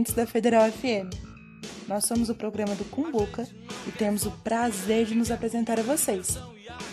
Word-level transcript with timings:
Ouvintes 0.00 0.14
da 0.14 0.26
Federal 0.26 0.72
FM. 0.72 1.12
Nós 1.86 2.06
somos 2.06 2.30
o 2.30 2.34
programa 2.34 2.74
do 2.74 2.86
Cumbuca 2.86 3.46
e 3.86 3.92
temos 3.92 4.24
o 4.24 4.30
prazer 4.30 5.04
de 5.04 5.14
nos 5.14 5.30
apresentar 5.30 5.78
a 5.78 5.82
vocês. 5.82 6.38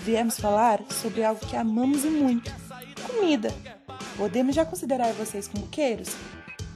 Viemos 0.03 0.37
falar 0.37 0.81
sobre 0.89 1.23
algo 1.23 1.39
que 1.39 1.55
amamos 1.55 2.03
e 2.03 2.09
muito: 2.09 2.53
comida. 3.07 3.47
Podemos 4.17 4.53
já 4.53 4.65
considerar 4.65 5.13
vocês 5.13 5.47
cumbuqueiros? 5.47 6.09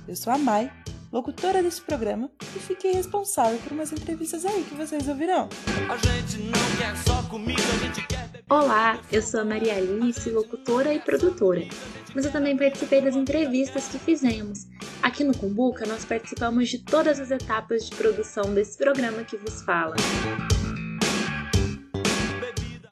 Eu 0.08 0.16
sou 0.16 0.32
a 0.32 0.38
Mai, 0.38 0.72
locutora 1.12 1.62
deste 1.62 1.82
programa, 1.82 2.32
e 2.56 2.60
fiquei 2.60 2.94
responsável 2.94 3.60
por 3.60 3.74
umas 3.74 3.92
entrevistas 3.92 4.46
aí 4.46 4.64
que 4.64 4.76
vocês 4.76 5.10
ouvirão. 5.10 5.50
A 5.90 5.98
gente 5.98 6.44
não 6.44 6.78
quer 6.78 6.96
só 7.06 7.22
comida, 7.24 7.62
a 7.62 7.86
gente 7.86 8.08
quer 8.08 8.22
Olá, 8.52 9.00
eu 9.10 9.22
sou 9.22 9.40
a 9.40 9.46
Maria 9.46 9.76
Alice, 9.76 10.30
locutora 10.30 10.94
e 10.94 11.00
produtora. 11.00 11.66
Mas 12.14 12.26
eu 12.26 12.32
também 12.34 12.58
participei 12.58 13.00
das 13.02 13.16
entrevistas 13.16 13.88
que 13.88 13.98
fizemos. 13.98 14.68
Aqui 15.02 15.24
no 15.24 15.36
Cumbuca, 15.36 15.86
nós 15.88 16.06
participamos 16.06 16.70
de 16.70 16.78
todas 16.78 17.20
as 17.20 17.32
etapas 17.32 17.90
de 17.90 17.96
produção 17.96 18.54
desse 18.54 18.78
programa 18.78 19.24
que 19.24 19.36
vos 19.36 19.64
fala. 19.64 19.96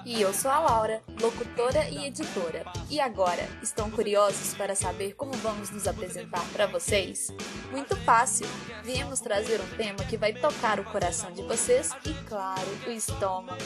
E 0.10 0.24
eu 0.24 0.34
sou 0.34 0.50
a 0.50 0.58
Laura, 0.58 1.04
locutora 1.22 1.88
e 1.88 2.08
editora. 2.08 2.66
E 2.90 3.00
agora, 3.00 3.48
estão 3.62 3.92
curiosos 3.92 4.56
para 4.56 4.74
saber 4.74 5.14
como 5.14 5.32
vamos 5.34 5.70
nos 5.70 5.88
apresentar 5.88 6.44
para 6.52 6.66
vocês? 6.66 7.32
Muito 7.70 7.96
fácil! 7.98 8.48
Viemos 8.84 9.20
trazer 9.20 9.62
um 9.62 9.78
tema 9.78 10.04
que 10.10 10.18
vai 10.18 10.34
tocar 10.34 10.80
o 10.80 10.84
coração 10.84 11.32
de 11.32 11.44
vocês 11.44 11.92
e, 12.04 12.12
claro, 12.28 12.68
o 12.88 12.90
estômago. 12.90 13.62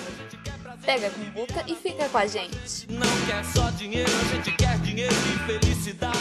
Pega 0.86 1.08
a 1.08 1.12
cumbuca 1.12 1.64
e 1.66 1.76
fica 1.78 2.10
com 2.10 2.18
a 2.18 2.28
gente! 2.28 2.92
não 2.92 3.26
quer 3.26 3.46
só 3.46 3.70
dinheiro, 3.70 4.12
a 4.12 4.36
gente 4.36 4.52
quer 4.58 4.78
dinheiro 4.80 5.14
e 5.14 5.48
felicidade. 5.48 6.20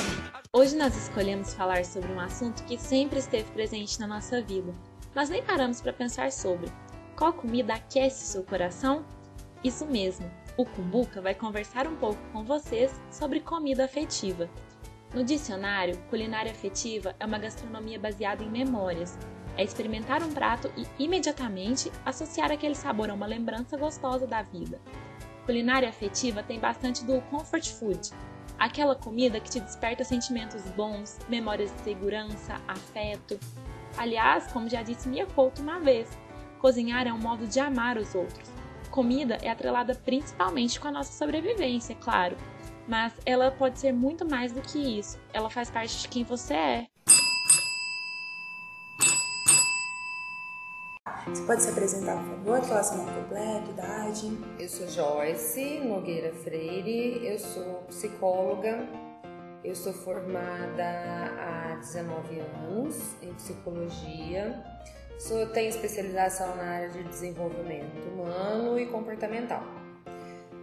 Hoje 0.52 0.76
nós 0.76 0.96
escolhemos 0.96 1.52
falar 1.52 1.84
sobre 1.84 2.12
um 2.12 2.20
assunto 2.20 2.62
que 2.62 2.78
sempre 2.78 3.18
esteve 3.18 3.50
presente 3.50 3.98
na 3.98 4.06
nossa 4.06 4.40
vida, 4.40 4.72
mas 5.16 5.28
nem 5.28 5.42
paramos 5.42 5.80
para 5.80 5.92
pensar 5.92 6.30
sobre. 6.30 6.70
Qual 7.16 7.32
comida 7.32 7.74
aquece 7.74 8.24
seu 8.24 8.44
coração? 8.44 9.04
Isso 9.64 9.86
mesmo, 9.86 10.28
o 10.56 10.64
Cumbuca 10.64 11.20
vai 11.20 11.34
conversar 11.34 11.86
um 11.86 11.94
pouco 11.94 12.20
com 12.32 12.42
vocês 12.42 12.92
sobre 13.10 13.40
comida 13.40 13.84
afetiva. 13.84 14.50
No 15.14 15.22
dicionário, 15.22 15.96
culinária 16.10 16.50
afetiva 16.50 17.14
é 17.20 17.24
uma 17.24 17.38
gastronomia 17.38 17.98
baseada 17.98 18.42
em 18.42 18.50
memórias. 18.50 19.18
É 19.56 19.62
experimentar 19.62 20.22
um 20.22 20.32
prato 20.32 20.72
e 20.76 20.86
imediatamente 21.02 21.92
associar 22.04 22.50
aquele 22.50 22.74
sabor 22.74 23.10
a 23.10 23.14
uma 23.14 23.26
lembrança 23.26 23.76
gostosa 23.76 24.26
da 24.26 24.42
vida. 24.42 24.80
Culinária 25.44 25.88
afetiva 25.88 26.42
tem 26.42 26.58
bastante 26.58 27.04
do 27.04 27.20
comfort 27.22 27.68
food, 27.72 28.10
aquela 28.58 28.96
comida 28.96 29.38
que 29.38 29.50
te 29.50 29.60
desperta 29.60 30.02
sentimentos 30.02 30.62
bons, 30.70 31.18
memórias 31.28 31.72
de 31.72 31.80
segurança, 31.82 32.60
afeto. 32.66 33.38
Aliás, 33.96 34.50
como 34.50 34.68
já 34.68 34.82
disse 34.82 35.08
Mia 35.08 35.26
Couto 35.26 35.60
uma 35.60 35.78
vez, 35.78 36.08
cozinhar 36.58 37.06
é 37.06 37.12
um 37.12 37.18
modo 37.18 37.46
de 37.46 37.60
amar 37.60 37.98
os 37.98 38.14
outros. 38.14 38.61
Comida 38.92 39.38
é 39.40 39.48
atrelada 39.48 39.94
principalmente 39.94 40.78
com 40.78 40.86
a 40.86 40.90
nossa 40.90 41.10
sobrevivência, 41.14 41.96
claro, 41.98 42.36
mas 42.86 43.14
ela 43.24 43.50
pode 43.50 43.78
ser 43.78 43.90
muito 43.90 44.28
mais 44.28 44.52
do 44.52 44.60
que 44.60 44.78
isso. 44.78 45.18
Ela 45.32 45.48
faz 45.48 45.70
parte 45.70 46.02
de 46.02 46.08
quem 46.08 46.24
você 46.24 46.52
é. 46.52 46.86
Você 51.26 51.42
pode 51.46 51.62
se 51.62 51.70
apresentar, 51.70 52.18
por 52.18 52.36
favor? 52.36 52.60
Falar 52.60 52.82
seu 52.82 52.98
nome 52.98 53.12
completo, 53.18 53.70
idade. 53.70 54.38
Eu 54.58 54.68
sou 54.68 54.86
Joyce 54.86 55.80
Nogueira 55.80 56.30
Freire, 56.34 57.26
eu 57.26 57.38
sou 57.38 57.84
psicóloga, 57.88 58.86
eu 59.64 59.74
sou 59.74 59.94
formada 59.94 60.84
há 61.40 61.76
19 61.76 62.40
anos 62.40 63.16
em 63.22 63.32
psicologia, 63.32 64.62
sou, 65.22 65.46
tenho 65.46 65.68
especialização 65.68 66.56
na 66.56 66.64
área 66.64 66.88
de 66.88 67.02
desenvolvimento 67.04 68.08
humano 68.08 68.78
e 68.78 68.86
comportamental. 68.86 69.62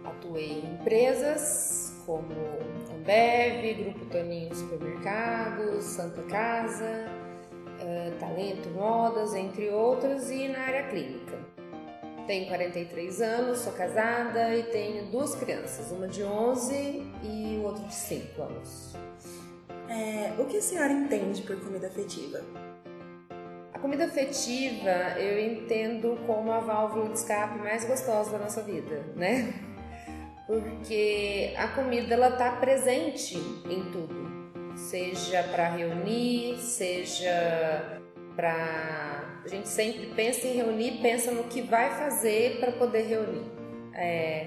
Atuei 0.04 0.52
em 0.52 0.74
empresas 0.74 1.94
como 2.04 2.26
Ambev, 2.94 3.84
Grupo 3.84 4.04
Toninho 4.06 4.54
Supermercados, 4.54 5.84
Santa 5.84 6.22
Casa, 6.22 7.06
eh, 7.80 8.12
Talento 8.18 8.68
Modas, 8.70 9.34
entre 9.34 9.70
outras, 9.70 10.30
e 10.30 10.48
na 10.48 10.60
área 10.60 10.88
clínica. 10.88 11.38
Tenho 12.26 12.46
43 12.46 13.20
anos, 13.22 13.58
sou 13.58 13.72
casada 13.72 14.54
e 14.54 14.62
tenho 14.64 15.06
duas 15.06 15.34
crianças, 15.34 15.90
uma 15.90 16.06
de 16.06 16.22
11 16.22 16.74
e 17.22 17.58
o 17.60 17.64
outro 17.64 17.82
de 17.84 17.94
5 17.94 18.42
anos. 18.42 18.94
É, 19.88 20.32
o 20.38 20.44
que 20.44 20.58
a 20.58 20.62
senhora 20.62 20.92
entende 20.92 21.42
por 21.42 21.58
comida 21.60 21.88
afetiva? 21.88 22.40
Comida 23.80 24.04
afetiva 24.04 25.18
eu 25.18 25.40
entendo 25.40 26.18
como 26.26 26.52
a 26.52 26.60
válvula 26.60 27.08
de 27.08 27.14
escape 27.14 27.58
mais 27.58 27.84
gostosa 27.84 28.32
da 28.32 28.38
nossa 28.38 28.62
vida, 28.62 29.04
né? 29.16 29.54
Porque 30.46 31.54
a 31.56 31.68
comida 31.68 32.12
ela 32.14 32.32
tá 32.32 32.52
presente 32.52 33.36
em 33.36 33.90
tudo, 33.90 34.76
seja 34.76 35.42
para 35.44 35.70
reunir, 35.70 36.58
seja 36.58 38.00
para 38.36 39.40
a 39.44 39.48
gente 39.48 39.68
sempre 39.68 40.06
pensa 40.14 40.46
em 40.46 40.56
reunir, 40.56 40.98
pensa 41.00 41.30
no 41.30 41.44
que 41.44 41.62
vai 41.62 41.90
fazer 41.90 42.60
para 42.60 42.72
poder 42.72 43.06
reunir. 43.06 43.46
É, 43.94 44.46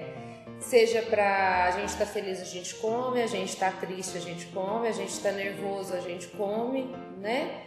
seja 0.60 1.02
para 1.02 1.64
a 1.64 1.70
gente 1.72 1.88
estar 1.88 2.06
feliz 2.06 2.40
a 2.40 2.44
gente 2.44 2.74
come, 2.76 3.20
a 3.20 3.26
gente 3.26 3.50
está 3.50 3.70
triste 3.72 4.16
a 4.16 4.20
gente 4.20 4.46
come, 4.46 4.86
a 4.86 4.92
gente 4.92 5.10
está 5.10 5.32
nervoso 5.32 5.92
a 5.92 6.00
gente 6.00 6.28
come, 6.28 6.94
né? 7.18 7.66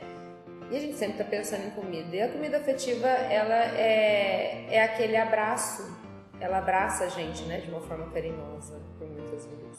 E 0.69 0.75
a 0.75 0.79
gente 0.79 0.95
sempre 0.95 1.21
está 1.21 1.23
pensando 1.23 1.65
em 1.65 1.69
comida. 1.71 2.15
E 2.15 2.21
a 2.21 2.29
comida 2.29 2.57
afetiva, 2.57 3.07
ela 3.07 3.55
é, 3.77 4.67
é 4.69 4.83
aquele 4.83 5.15
abraço, 5.15 5.97
ela 6.39 6.57
abraça 6.57 7.05
a 7.05 7.09
gente, 7.09 7.43
né, 7.43 7.59
de 7.61 7.69
uma 7.69 7.81
forma 7.81 8.09
carinhosa, 8.11 8.81
por 8.97 9.07
muitas 9.07 9.45
vezes. 9.45 9.77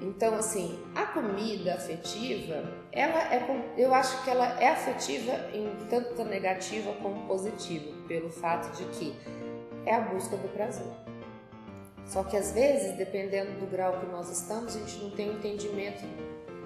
Então, 0.00 0.34
assim, 0.34 0.78
a 0.94 1.06
comida 1.06 1.74
afetiva, 1.74 2.62
ela 2.92 3.34
é, 3.34 3.42
eu 3.76 3.94
acho 3.94 4.22
que 4.22 4.30
ela 4.30 4.60
é 4.60 4.68
afetiva 4.68 5.32
em 5.52 5.68
tanto 5.88 6.22
negativa 6.24 6.92
como 7.02 7.26
positiva, 7.26 7.90
pelo 8.06 8.30
fato 8.30 8.76
de 8.76 8.84
que 8.96 9.14
é 9.86 9.94
a 9.94 10.00
busca 10.00 10.36
do 10.36 10.48
prazer. 10.48 10.86
Só 12.06 12.22
que 12.22 12.36
às 12.36 12.52
vezes, 12.52 12.96
dependendo 12.96 13.52
do 13.58 13.66
grau 13.66 13.98
que 13.98 14.06
nós 14.06 14.30
estamos, 14.30 14.76
a 14.76 14.78
gente 14.78 14.98
não 14.98 15.10
tem 15.10 15.30
o 15.30 15.32
entendimento 15.34 16.04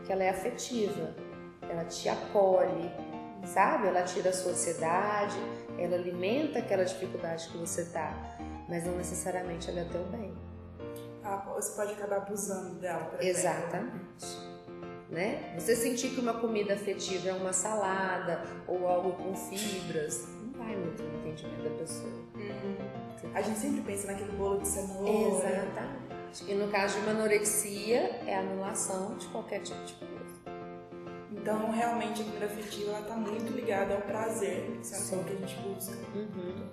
que 0.04 0.12
ela 0.12 0.24
é 0.24 0.30
afetiva. 0.30 1.14
Ela 1.70 1.84
te 1.84 2.08
acolhe, 2.08 2.90
sabe? 3.46 3.88
Ela 3.88 4.02
tira 4.02 4.30
a 4.30 4.32
sua 4.32 4.52
ansiedade, 4.52 5.36
ela 5.78 5.96
alimenta 5.96 6.58
aquela 6.58 6.84
dificuldade 6.84 7.48
que 7.48 7.58
você 7.58 7.84
tá, 7.86 8.12
mas 8.68 8.84
não 8.84 8.96
necessariamente 8.96 9.70
ela 9.70 9.80
é 9.80 9.84
teu 9.84 10.04
bem. 10.04 10.36
Ah, 11.22 11.44
você 11.54 11.76
pode 11.76 11.92
acabar 11.92 12.18
abusando 12.18 12.76
dela. 12.76 13.16
Exatamente. 13.20 14.48
Né? 15.10 15.54
Você 15.58 15.74
sentir 15.74 16.10
que 16.10 16.20
uma 16.20 16.34
comida 16.34 16.74
afetiva 16.74 17.30
é 17.30 17.32
uma 17.32 17.52
salada 17.52 18.42
ou 18.66 18.86
algo 18.86 19.12
com 19.12 19.34
fibras, 19.34 20.28
não 20.42 20.52
vai 20.52 20.76
muito 20.76 21.02
no 21.02 21.18
entendimento 21.18 21.62
da 21.62 21.70
pessoa. 21.70 22.12
A 23.34 23.40
gente 23.40 23.58
sempre 23.58 23.80
pensa 23.82 24.06
naquele 24.06 24.32
bolo 24.32 24.60
de 24.60 24.68
cenoura. 24.68 25.10
Exatamente. 25.10 26.08
E 26.46 26.54
no 26.54 26.68
caso 26.68 26.94
de 26.94 27.00
uma 27.00 27.12
anorexia, 27.12 28.20
é 28.26 28.36
a 28.36 28.40
anulação 28.40 29.16
de 29.16 29.26
qualquer 29.28 29.60
tipo 29.60 29.82
de 29.84 29.94
comida. 29.94 30.17
Então, 31.40 31.70
realmente, 31.70 32.22
a 32.22 32.24
comida 32.24 32.46
afetiva 32.46 32.90
ela 32.90 33.02
tá 33.02 33.14
muito 33.14 33.52
ligada 33.52 33.94
ao 33.94 34.00
prazer, 34.02 34.64
que 34.82 34.94
é 34.94 34.98
Sim. 34.98 35.20
o 35.20 35.24
que 35.24 35.32
a 35.32 35.36
gente 35.36 35.56
busca. 35.60 35.96
Uhum. 36.14 36.68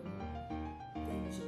Entendi. 0.95 1.43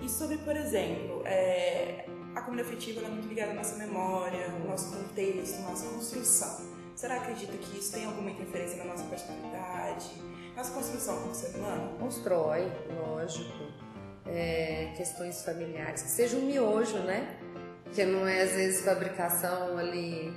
E 0.00 0.08
sobre, 0.08 0.38
por 0.38 0.56
exemplo, 0.56 1.22
é, 1.26 2.06
a 2.34 2.40
comida 2.40 2.62
afetiva 2.62 3.00
ela 3.00 3.08
é 3.08 3.12
muito 3.12 3.28
ligada 3.28 3.52
à 3.52 3.54
nossa 3.54 3.76
memória, 3.76 4.50
ao 4.50 4.60
nosso 4.60 4.96
contexto, 4.96 5.58
à 5.58 5.70
nossa 5.70 5.86
construção. 5.88 6.74
Será 6.96 7.16
que 7.16 7.32
acredita 7.32 7.56
que 7.58 7.78
isso 7.78 7.92
tem 7.92 8.06
alguma 8.06 8.30
interferência 8.30 8.78
na 8.78 8.84
nossa 8.84 9.04
personalidade, 9.04 10.10
nossa 10.56 10.72
construção 10.72 11.20
como 11.20 11.34
ser 11.34 11.56
humano? 11.56 11.98
Constrói, 11.98 12.72
lógico, 12.96 13.64
é, 14.26 14.92
questões 14.96 15.42
familiares, 15.42 16.02
que 16.02 16.08
seja 16.08 16.36
um 16.36 16.42
miojo, 16.42 16.98
né? 16.98 17.36
Que 17.92 18.04
não 18.04 18.26
é 18.26 18.42
às 18.42 18.52
vezes 18.52 18.84
fabricação 18.84 19.76
ali 19.76 20.32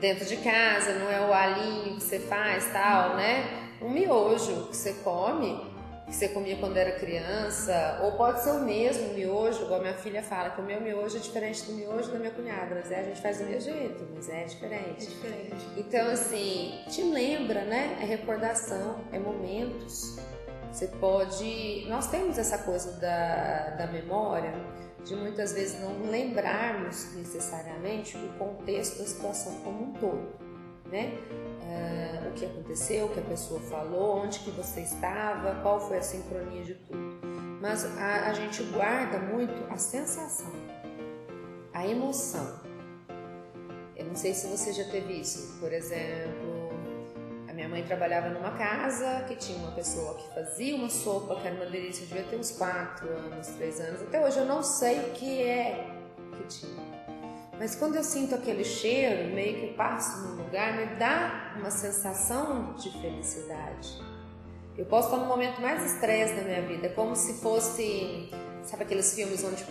dentro 0.00 0.24
de 0.24 0.36
casa, 0.38 0.94
não 0.94 1.10
é 1.10 1.20
o 1.20 1.32
alinho 1.32 1.96
que 1.96 2.02
você 2.02 2.18
faz, 2.18 2.70
tal, 2.72 3.16
né? 3.16 3.44
Um 3.80 3.90
miojo 3.90 4.68
que 4.68 4.76
você 4.76 4.92
come, 5.04 5.60
que 6.06 6.14
você 6.14 6.28
comia 6.28 6.56
quando 6.56 6.76
era 6.76 6.92
criança, 6.92 8.00
ou 8.02 8.12
pode 8.12 8.42
ser 8.42 8.50
o 8.50 8.60
mesmo 8.60 9.12
miojo, 9.14 9.64
igual 9.64 9.80
minha 9.80 9.94
filha 9.94 10.22
fala, 10.22 10.50
que 10.50 10.60
o 10.60 10.64
meu 10.64 10.80
miojo 10.80 11.16
é 11.16 11.20
diferente 11.20 11.64
do 11.64 11.72
miojo 11.72 12.10
da 12.10 12.18
minha 12.18 12.30
cunhada, 12.30 12.74
mas 12.74 12.90
é, 12.90 13.00
a 13.00 13.02
gente 13.04 13.20
faz 13.20 13.38
do 13.38 13.44
mesmo 13.44 13.72
jeito, 13.72 14.08
mas 14.14 14.28
é 14.28 14.44
diferente. 14.44 15.02
É 15.02 15.06
diferente. 15.06 15.66
Então, 15.76 16.10
assim, 16.10 16.80
te 16.88 17.02
lembra, 17.02 17.64
né? 17.64 17.98
É 18.00 18.04
recordação, 18.04 19.00
é 19.12 19.18
momentos. 19.18 20.16
Você 20.72 20.86
pode. 20.86 21.86
Nós 21.88 22.08
temos 22.08 22.38
essa 22.38 22.58
coisa 22.58 22.92
da, 23.00 23.70
da 23.70 23.86
memória, 23.86 24.52
de 25.04 25.14
muitas 25.16 25.52
vezes 25.52 25.80
não 25.80 26.10
lembrarmos 26.10 27.14
necessariamente 27.14 28.16
o 28.16 28.28
contexto 28.38 28.98
da 28.98 29.04
situação 29.06 29.54
como 29.64 29.84
um 29.84 29.92
todo. 29.94 30.28
né? 30.90 31.12
Uh, 31.62 32.28
o 32.28 32.32
que 32.32 32.46
aconteceu, 32.46 33.06
o 33.06 33.08
que 33.10 33.20
a 33.20 33.24
pessoa 33.24 33.60
falou, 33.60 34.22
onde 34.24 34.38
que 34.40 34.50
você 34.50 34.80
estava, 34.80 35.54
qual 35.62 35.80
foi 35.80 35.98
a 35.98 36.02
sincronia 36.02 36.62
de 36.64 36.74
tudo. 36.74 37.18
Mas 37.60 37.84
a, 37.84 38.30
a 38.30 38.32
gente 38.32 38.62
guarda 38.64 39.18
muito 39.18 39.70
a 39.70 39.76
sensação, 39.76 40.52
a 41.72 41.86
emoção. 41.86 42.60
Eu 43.96 44.06
não 44.06 44.14
sei 44.14 44.32
se 44.32 44.46
você 44.46 44.72
já 44.72 44.84
teve 44.84 45.20
isso. 45.20 45.58
Por 45.58 45.72
exemplo, 45.72 46.47
minha 47.68 47.80
mãe 47.80 47.84
trabalhava 47.84 48.30
numa 48.30 48.52
casa 48.52 49.24
que 49.28 49.36
tinha 49.36 49.58
uma 49.58 49.72
pessoa 49.72 50.14
que 50.14 50.34
fazia 50.34 50.74
uma 50.74 50.88
sopa 50.88 51.36
que 51.36 51.46
era 51.46 51.56
uma 51.56 51.66
delícia, 51.66 52.06
devia 52.06 52.24
ter 52.24 52.36
uns 52.36 52.50
4 52.52 53.08
anos, 53.08 53.46
3 53.48 53.80
anos. 53.80 54.02
Até 54.02 54.24
hoje 54.24 54.38
eu 54.38 54.46
não 54.46 54.62
sei 54.62 54.98
o 55.00 55.10
que 55.12 55.42
é 55.42 55.86
que 56.36 56.44
tinha. 56.44 56.88
Mas 57.58 57.74
quando 57.74 57.96
eu 57.96 58.04
sinto 58.04 58.34
aquele 58.34 58.64
cheiro, 58.64 59.34
meio 59.34 59.60
que 59.60 59.74
passo 59.74 60.18
num 60.22 60.42
lugar, 60.42 60.76
me 60.76 60.86
dá 60.96 61.54
uma 61.58 61.70
sensação 61.70 62.74
de 62.74 62.90
felicidade. 63.00 64.00
Eu 64.76 64.86
posso 64.86 65.08
estar 65.08 65.20
no 65.20 65.26
momento 65.26 65.60
mais 65.60 65.84
estresse 65.84 66.34
da 66.34 66.42
minha 66.42 66.62
vida, 66.62 66.88
como 66.90 67.16
se 67.16 67.40
fosse, 67.42 68.30
sabe 68.62 68.84
aqueles 68.84 69.12
filmes 69.12 69.42
onde 69.42 69.64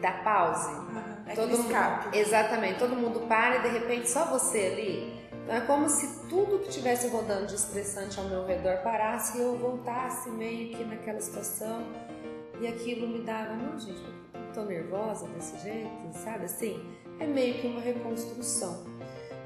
dá 0.00 0.12
pause? 0.12 0.70
Uhum, 0.72 1.14
é 1.26 1.34
todo 1.34 1.50
mundo, 1.50 1.66
escape. 1.66 2.18
exatamente, 2.18 2.78
todo 2.78 2.96
mundo 2.96 3.20
para 3.28 3.56
e 3.56 3.62
de 3.62 3.68
repente 3.68 4.08
só 4.08 4.24
você 4.24 4.72
ali. 4.72 5.15
Então 5.46 5.54
é 5.54 5.60
como 5.60 5.88
se 5.88 6.26
tudo 6.28 6.58
que 6.58 6.70
estivesse 6.70 7.06
rodando 7.06 7.46
de 7.46 7.54
estressante 7.54 8.18
ao 8.18 8.26
meu 8.26 8.44
redor 8.44 8.78
parasse 8.78 9.38
e 9.38 9.42
eu 9.42 9.56
voltasse 9.56 10.28
meio 10.28 10.76
que 10.76 10.82
naquela 10.82 11.20
situação 11.20 11.86
e 12.60 12.66
aquilo 12.66 13.06
me 13.06 13.20
dava, 13.20 13.54
não 13.54 13.78
gente, 13.78 14.02
tô 14.52 14.64
nervosa 14.64 15.28
desse 15.28 15.56
jeito, 15.58 16.12
sabe 16.14 16.46
assim? 16.46 16.84
É 17.20 17.26
meio 17.28 17.60
que 17.60 17.66
uma 17.68 17.80
reconstrução. 17.80 18.84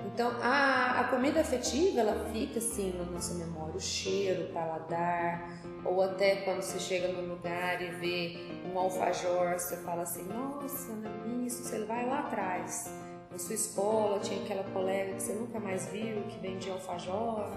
Então, 0.06 0.31
a, 0.41 1.00
a 1.00 1.05
comida 1.05 1.43
afetiva, 1.43 2.00
ela 2.00 2.31
fica 2.32 2.61
assim 2.61 2.97
na 2.97 3.05
nossa 3.05 3.35
memória, 3.35 3.76
o 3.76 3.81
cheiro, 3.81 4.44
o 4.44 4.52
paladar, 4.55 5.50
ou 5.85 6.02
até 6.02 6.37
quando 6.37 6.62
você 6.62 6.79
chega 6.79 7.08
no 7.08 7.35
lugar 7.35 7.82
e 7.82 7.91
vê 7.91 8.38
um 8.73 8.79
alfajor, 8.79 9.52
você 9.52 9.76
fala 9.76 10.02
assim, 10.02 10.23
nossa, 10.23 10.93
não 10.94 11.44
isso, 11.47 11.62
você 11.62 11.85
vai 11.85 12.06
lá 12.06 12.20
atrás. 12.20 12.91
Na 13.31 13.38
sua 13.38 13.55
escola 13.55 14.19
tinha 14.19 14.43
aquela 14.43 14.65
colega 14.65 15.15
que 15.15 15.23
você 15.23 15.32
nunca 15.35 15.61
mais 15.61 15.87
viu, 15.87 16.23
que 16.25 16.38
vendia 16.41 16.73
alfajor, 16.73 17.49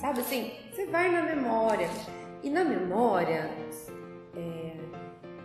sabe 0.00 0.20
assim? 0.20 0.52
Você 0.72 0.86
vai 0.86 1.10
na 1.10 1.22
memória. 1.22 1.88
E 2.42 2.50
na 2.50 2.64
memória, 2.64 3.48
é, 4.36 4.76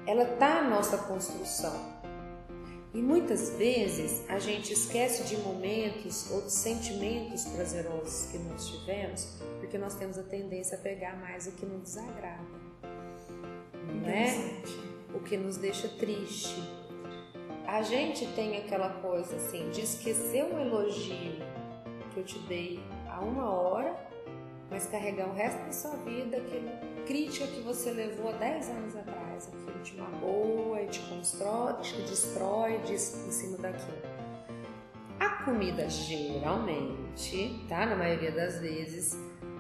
ela 0.08 0.26
tá 0.38 0.60
a 0.60 0.64
nossa 0.64 0.98
construção. 0.98 1.96
E 2.96 3.02
muitas 3.02 3.50
vezes 3.58 4.24
a 4.30 4.40
gente 4.40 4.72
esquece 4.72 5.24
de 5.24 5.36
momentos 5.42 6.31
ou 6.31 6.44
de 6.44 6.52
sentimentos 6.52 7.44
prazerosos 7.44 8.31
que 8.31 8.38
nós 8.38 8.70
tivemos, 8.70 9.38
porque 9.60 9.78
nós 9.78 9.96
temos 9.96 10.18
a 10.18 10.24
tendência 10.24 10.78
a 10.78 10.81
pegar 10.81 11.18
mais 11.18 11.46
o 11.46 11.52
que 11.52 11.66
nos 11.66 11.81
desagrada, 11.81 12.42
não 13.94 14.10
é? 14.10 14.62
O 15.14 15.20
que 15.20 15.36
nos 15.36 15.58
deixa 15.58 15.90
triste. 15.90 16.56
A 17.68 17.82
gente 17.82 18.28
tem 18.34 18.58
aquela 18.58 18.90
coisa 19.02 19.36
assim 19.36 19.70
de 19.72 19.82
esquecer 19.82 20.44
um 20.44 20.60
elogio 20.60 21.34
que 22.14 22.20
eu 22.20 22.24
te 22.24 22.38
dei 22.40 22.80
há 23.10 23.20
uma 23.20 23.50
hora, 23.50 23.96
mas 24.70 24.86
carregar 24.88 25.28
o 25.30 25.34
resto 25.34 25.66
da 25.66 25.72
sua 25.72 25.96
vida 25.98 26.38
aquele 26.38 26.70
crítica 27.06 27.48
que 27.48 27.62
você 27.62 27.92
levou 27.92 28.30
há 28.30 28.34
10 28.34 28.70
anos 28.70 28.96
atrás, 28.96 29.48
aquilo 29.48 29.80
te 29.84 29.96
magoa 29.96 30.82
e 30.84 30.88
te 30.88 31.00
constrói, 31.02 31.74
te 31.82 31.96
destrói 32.04 32.80
em 32.88 32.98
cima 32.98 33.58
daquilo. 33.58 33.98
A 35.20 35.44
comida 35.44 35.90
geralmente, 35.90 37.66
tá? 37.68 37.86
Na 37.86 37.96
maioria 37.96 38.32
das 38.32 38.60
vezes, 38.60 39.18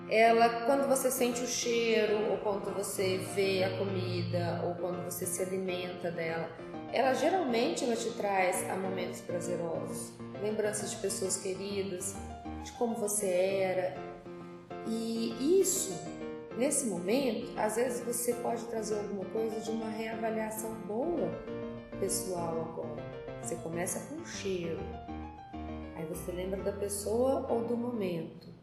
ela 0.09 0.65
quando 0.65 0.87
você 0.87 1.09
sente 1.09 1.41
o 1.41 1.47
cheiro 1.47 2.31
ou 2.31 2.37
quando 2.37 2.73
você 2.75 3.17
vê 3.33 3.63
a 3.63 3.77
comida 3.77 4.61
ou 4.63 4.75
quando 4.75 5.03
você 5.03 5.25
se 5.25 5.41
alimenta 5.41 6.11
dela, 6.11 6.49
ela 6.93 7.13
geralmente 7.13 7.83
ela 7.83 7.95
te 7.95 8.09
traz 8.11 8.69
a 8.69 8.75
momentos 8.75 9.21
prazerosos, 9.21 10.13
lembranças 10.41 10.91
de 10.91 10.97
pessoas 10.97 11.37
queridas, 11.37 12.15
de 12.63 12.71
como 12.73 12.95
você 12.95 13.27
era. 13.27 13.95
E 14.87 15.59
isso 15.59 15.93
Nesse 16.57 16.85
momento, 16.85 17.51
às 17.59 17.75
vezes 17.75 18.05
você 18.05 18.33
pode 18.35 18.63
trazer 18.65 18.97
alguma 18.97 19.25
coisa 19.25 19.59
de 19.59 19.69
uma 19.69 19.89
reavaliação 19.89 20.73
boa 20.87 21.29
pessoal 21.99 22.61
agora. 22.61 23.03
Você 23.41 23.55
começa 23.55 24.07
com 24.07 24.21
um 24.21 24.25
cheiro, 24.25 24.79
aí 25.97 26.05
você 26.05 26.31
lembra 26.31 26.61
da 26.63 26.71
pessoa 26.71 27.45
ou 27.49 27.65
do 27.65 27.75
momento. 27.75 28.54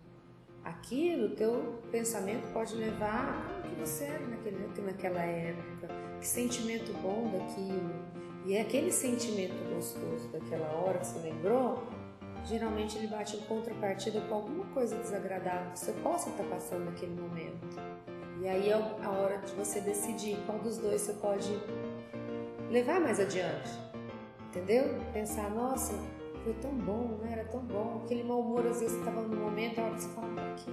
Aquilo, 0.65 1.31
teu 1.31 1.81
pensamento 1.91 2.53
pode 2.53 2.75
levar 2.75 3.47
como 3.47 3.75
que 3.75 3.81
você 3.81 4.05
era 4.05 4.27
naquele, 4.27 4.83
naquela 4.83 5.23
época, 5.23 5.89
que 6.21 6.27
sentimento 6.27 6.93
bom 7.03 7.31
daquilo. 7.33 7.95
E 8.47 8.55
é 8.55 8.61
aquele 8.61 8.91
sentimento 8.93 9.55
gostoso 9.75 10.29
daquela 10.29 10.69
hora 10.73 10.99
que 10.99 11.07
você 11.07 11.19
lembrou, 11.19 11.83
geralmente 12.45 12.99
ele 12.99 13.07
bate 13.07 13.37
em 13.37 13.41
contrapartida 13.43 14.21
com 14.23 14.35
alguma 14.35 14.65
coisa 14.67 14.97
desagradável 14.97 15.73
que 15.73 15.79
você 15.79 15.93
possa 15.93 16.31
estar 16.31 16.45
passando 16.45 16.85
naquele 16.85 17.15
momento. 17.21 17.67
E 18.41 18.49
aí 18.49 18.71
é 18.71 18.75
a 18.75 19.11
hora 19.11 19.39
de 19.39 19.53
você 19.53 19.81
decidir 19.81 20.37
qual 20.47 20.59
dos 20.59 20.79
dois 20.79 21.01
você 21.01 21.13
pode 21.15 21.59
levar 22.71 23.01
mais 23.01 23.21
adiante. 23.21 23.71
Entendeu? 24.49 24.99
Pensar, 25.13 25.51
nossa, 25.51 25.95
foi 26.43 26.53
tão 26.55 26.73
bom, 26.73 27.19
né? 27.23 27.33
Era 27.33 27.45
tão 27.45 27.61
bom. 27.61 28.03
Aquele 28.05 28.25
mau 28.25 28.41
humor 28.41 28.67
às 28.67 28.81
vezes 28.81 28.97
estava 28.99 29.23
no 29.23 29.37
momento, 29.37 29.79
a 29.81 29.85
hora 29.85 29.95
que 29.95 30.03
você 30.03 30.09
fala, 30.09 30.53
aqui. 30.53 30.71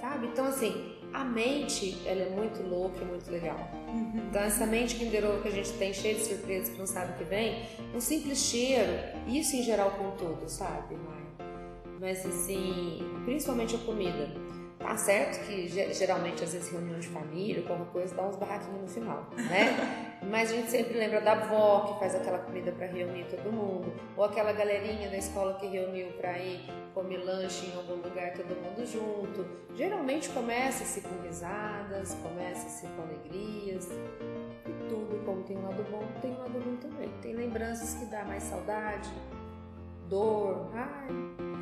Sabe? 0.00 0.26
Então, 0.26 0.46
assim, 0.46 0.96
a 1.12 1.24
mente, 1.24 1.96
ela 2.06 2.22
é 2.22 2.30
muito 2.30 2.62
louca 2.62 3.02
e 3.02 3.04
muito 3.04 3.30
legal. 3.30 3.58
Uhum. 3.88 4.22
Então, 4.28 4.42
essa 4.42 4.66
mente 4.66 4.96
Kinder 4.96 5.22
que 5.42 5.48
a 5.48 5.50
gente 5.50 5.72
tem, 5.72 5.92
cheia 5.92 6.14
de 6.14 6.22
surpresas, 6.22 6.68
que 6.68 6.78
não 6.78 6.86
sabe 6.86 7.12
o 7.12 7.16
que 7.16 7.24
vem, 7.24 7.62
um 7.94 8.00
simples 8.00 8.38
cheiro, 8.38 8.92
isso 9.26 9.56
em 9.56 9.62
geral 9.62 9.92
com 9.92 10.10
tudo, 10.12 10.48
sabe, 10.48 10.94
Maia? 10.94 11.50
Mas, 11.98 12.24
assim, 12.26 13.00
principalmente 13.24 13.74
a 13.74 13.78
comida. 13.78 14.45
Tá 14.86 14.96
certo 14.96 15.44
que 15.44 15.66
geralmente, 15.92 16.44
às 16.44 16.52
vezes, 16.52 16.70
reunião 16.70 17.00
de 17.00 17.08
família, 17.08 17.60
alguma 17.60 17.86
coisa, 17.86 18.14
dá 18.14 18.22
uns 18.22 18.36
barraquinhos 18.36 18.82
no 18.82 18.86
final, 18.86 19.26
né? 19.34 20.16
Mas 20.30 20.52
a 20.52 20.54
gente 20.54 20.70
sempre 20.70 20.96
lembra 20.96 21.20
da 21.20 21.32
avó 21.32 21.80
que 21.88 21.98
faz 21.98 22.14
aquela 22.14 22.38
comida 22.38 22.70
para 22.70 22.86
reunir 22.86 23.24
todo 23.24 23.50
mundo, 23.52 23.92
ou 24.16 24.22
aquela 24.22 24.52
galerinha 24.52 25.10
da 25.10 25.16
escola 25.16 25.54
que 25.54 25.66
reuniu 25.66 26.12
para 26.12 26.38
ir 26.38 26.60
comer 26.94 27.16
lanche 27.16 27.66
em 27.66 27.76
algum 27.76 27.96
lugar, 27.96 28.32
todo 28.34 28.54
mundo 28.62 28.86
junto. 28.86 29.44
Geralmente 29.74 30.28
começa-se 30.28 31.00
com 31.00 31.20
risadas, 31.20 32.14
começa-se 32.22 32.86
com 32.86 33.02
alegrias. 33.02 33.88
E 34.66 34.88
tudo, 34.88 35.20
como 35.24 35.42
tem 35.42 35.58
um 35.58 35.62
lado 35.62 35.84
bom, 35.90 36.04
tem 36.22 36.30
um 36.30 36.38
lado 36.38 36.60
ruim 36.60 36.76
também. 36.76 37.10
Tem 37.20 37.34
lembranças 37.34 37.94
que 37.94 38.04
dá 38.04 38.24
mais 38.24 38.44
saudade, 38.44 39.10
dor. 40.08 40.70
Ai, 40.72 41.08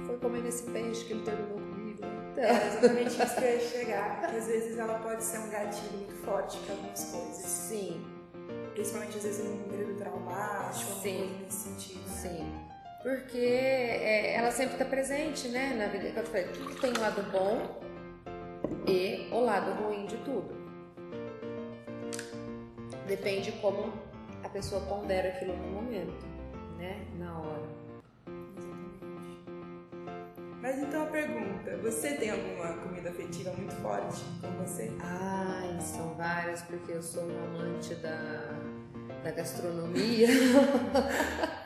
foi 0.04 0.18
comer 0.18 0.44
esse 0.46 0.70
peixe 0.70 1.06
que 1.06 1.14
ele 1.14 1.22
terminou 1.22 1.63
então. 2.34 2.44
É 2.44 2.66
exatamente 2.66 3.22
isso 3.22 3.34
que 3.36 3.44
eu 3.44 3.50
ia 3.50 3.60
chegar, 3.60 4.20
porque 4.20 4.36
às 4.36 4.46
vezes 4.46 4.78
ela 4.78 4.98
pode 4.98 5.22
ser 5.22 5.38
um 5.38 5.50
gatilho 5.50 5.92
muito 5.92 6.14
forte 6.24 6.58
para 6.58 6.74
algumas 6.74 7.04
coisas. 7.04 7.36
Sim. 7.36 8.04
Principalmente 8.74 9.16
às 9.16 9.22
vezes 9.22 9.44
num 9.44 9.68
período 9.68 9.96
traumático, 9.96 10.92
Sim. 11.00 11.18
coisa 11.18 11.44
nesse 11.44 11.56
sentido. 11.56 12.00
Né? 12.00 12.16
Sim. 12.16 12.64
Porque 13.02 13.38
é, 13.38 14.34
ela 14.34 14.50
sempre 14.50 14.74
está 14.74 14.84
presente, 14.84 15.48
né? 15.48 15.74
Na 15.78 15.86
vida 15.86 16.10
que 16.10 16.18
eu 16.18 16.24
falei, 16.24 16.44
tudo 16.48 16.74
tem 16.80 16.90
o 16.90 17.00
lado 17.00 17.22
bom 17.30 17.80
e 18.88 19.28
o 19.30 19.40
lado 19.40 19.72
ruim 19.82 20.06
de 20.06 20.16
tudo. 20.18 20.54
Depende 23.06 23.52
como 23.52 23.92
a 24.42 24.48
pessoa 24.48 24.80
pondera 24.86 25.28
aquilo 25.28 25.54
no 25.54 25.68
momento, 25.68 26.24
né? 26.78 27.06
Na 27.18 27.38
hora. 27.38 27.63
Mas 30.64 30.78
então 30.78 31.02
a 31.02 31.06
pergunta, 31.08 31.76
você 31.82 32.14
tem 32.14 32.30
alguma 32.30 32.72
comida 32.78 33.10
afetiva 33.10 33.52
muito 33.52 33.74
forte 33.82 34.22
com 34.40 34.50
você? 34.64 34.90
Ai, 34.98 35.78
são 35.78 36.14
várias, 36.14 36.62
porque 36.62 36.90
eu 36.90 37.02
sou 37.02 37.22
uma 37.22 37.44
amante 37.44 37.94
da, 37.96 38.48
da 39.22 39.30
gastronomia. 39.30 40.26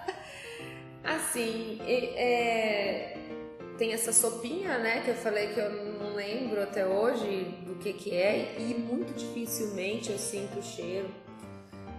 assim, 1.04 1.80
é, 1.86 3.16
tem 3.78 3.92
essa 3.92 4.12
sopinha, 4.12 4.78
né, 4.78 5.00
que 5.02 5.10
eu 5.10 5.14
falei 5.14 5.46
que 5.54 5.60
eu 5.60 5.70
não 5.70 6.16
lembro 6.16 6.60
até 6.60 6.84
hoje 6.84 7.56
do 7.64 7.76
que 7.76 7.92
que 7.92 8.12
é 8.12 8.56
e 8.58 8.74
muito 8.74 9.16
dificilmente 9.16 10.10
eu 10.10 10.18
sinto 10.18 10.58
o 10.58 10.62
cheiro. 10.62 11.08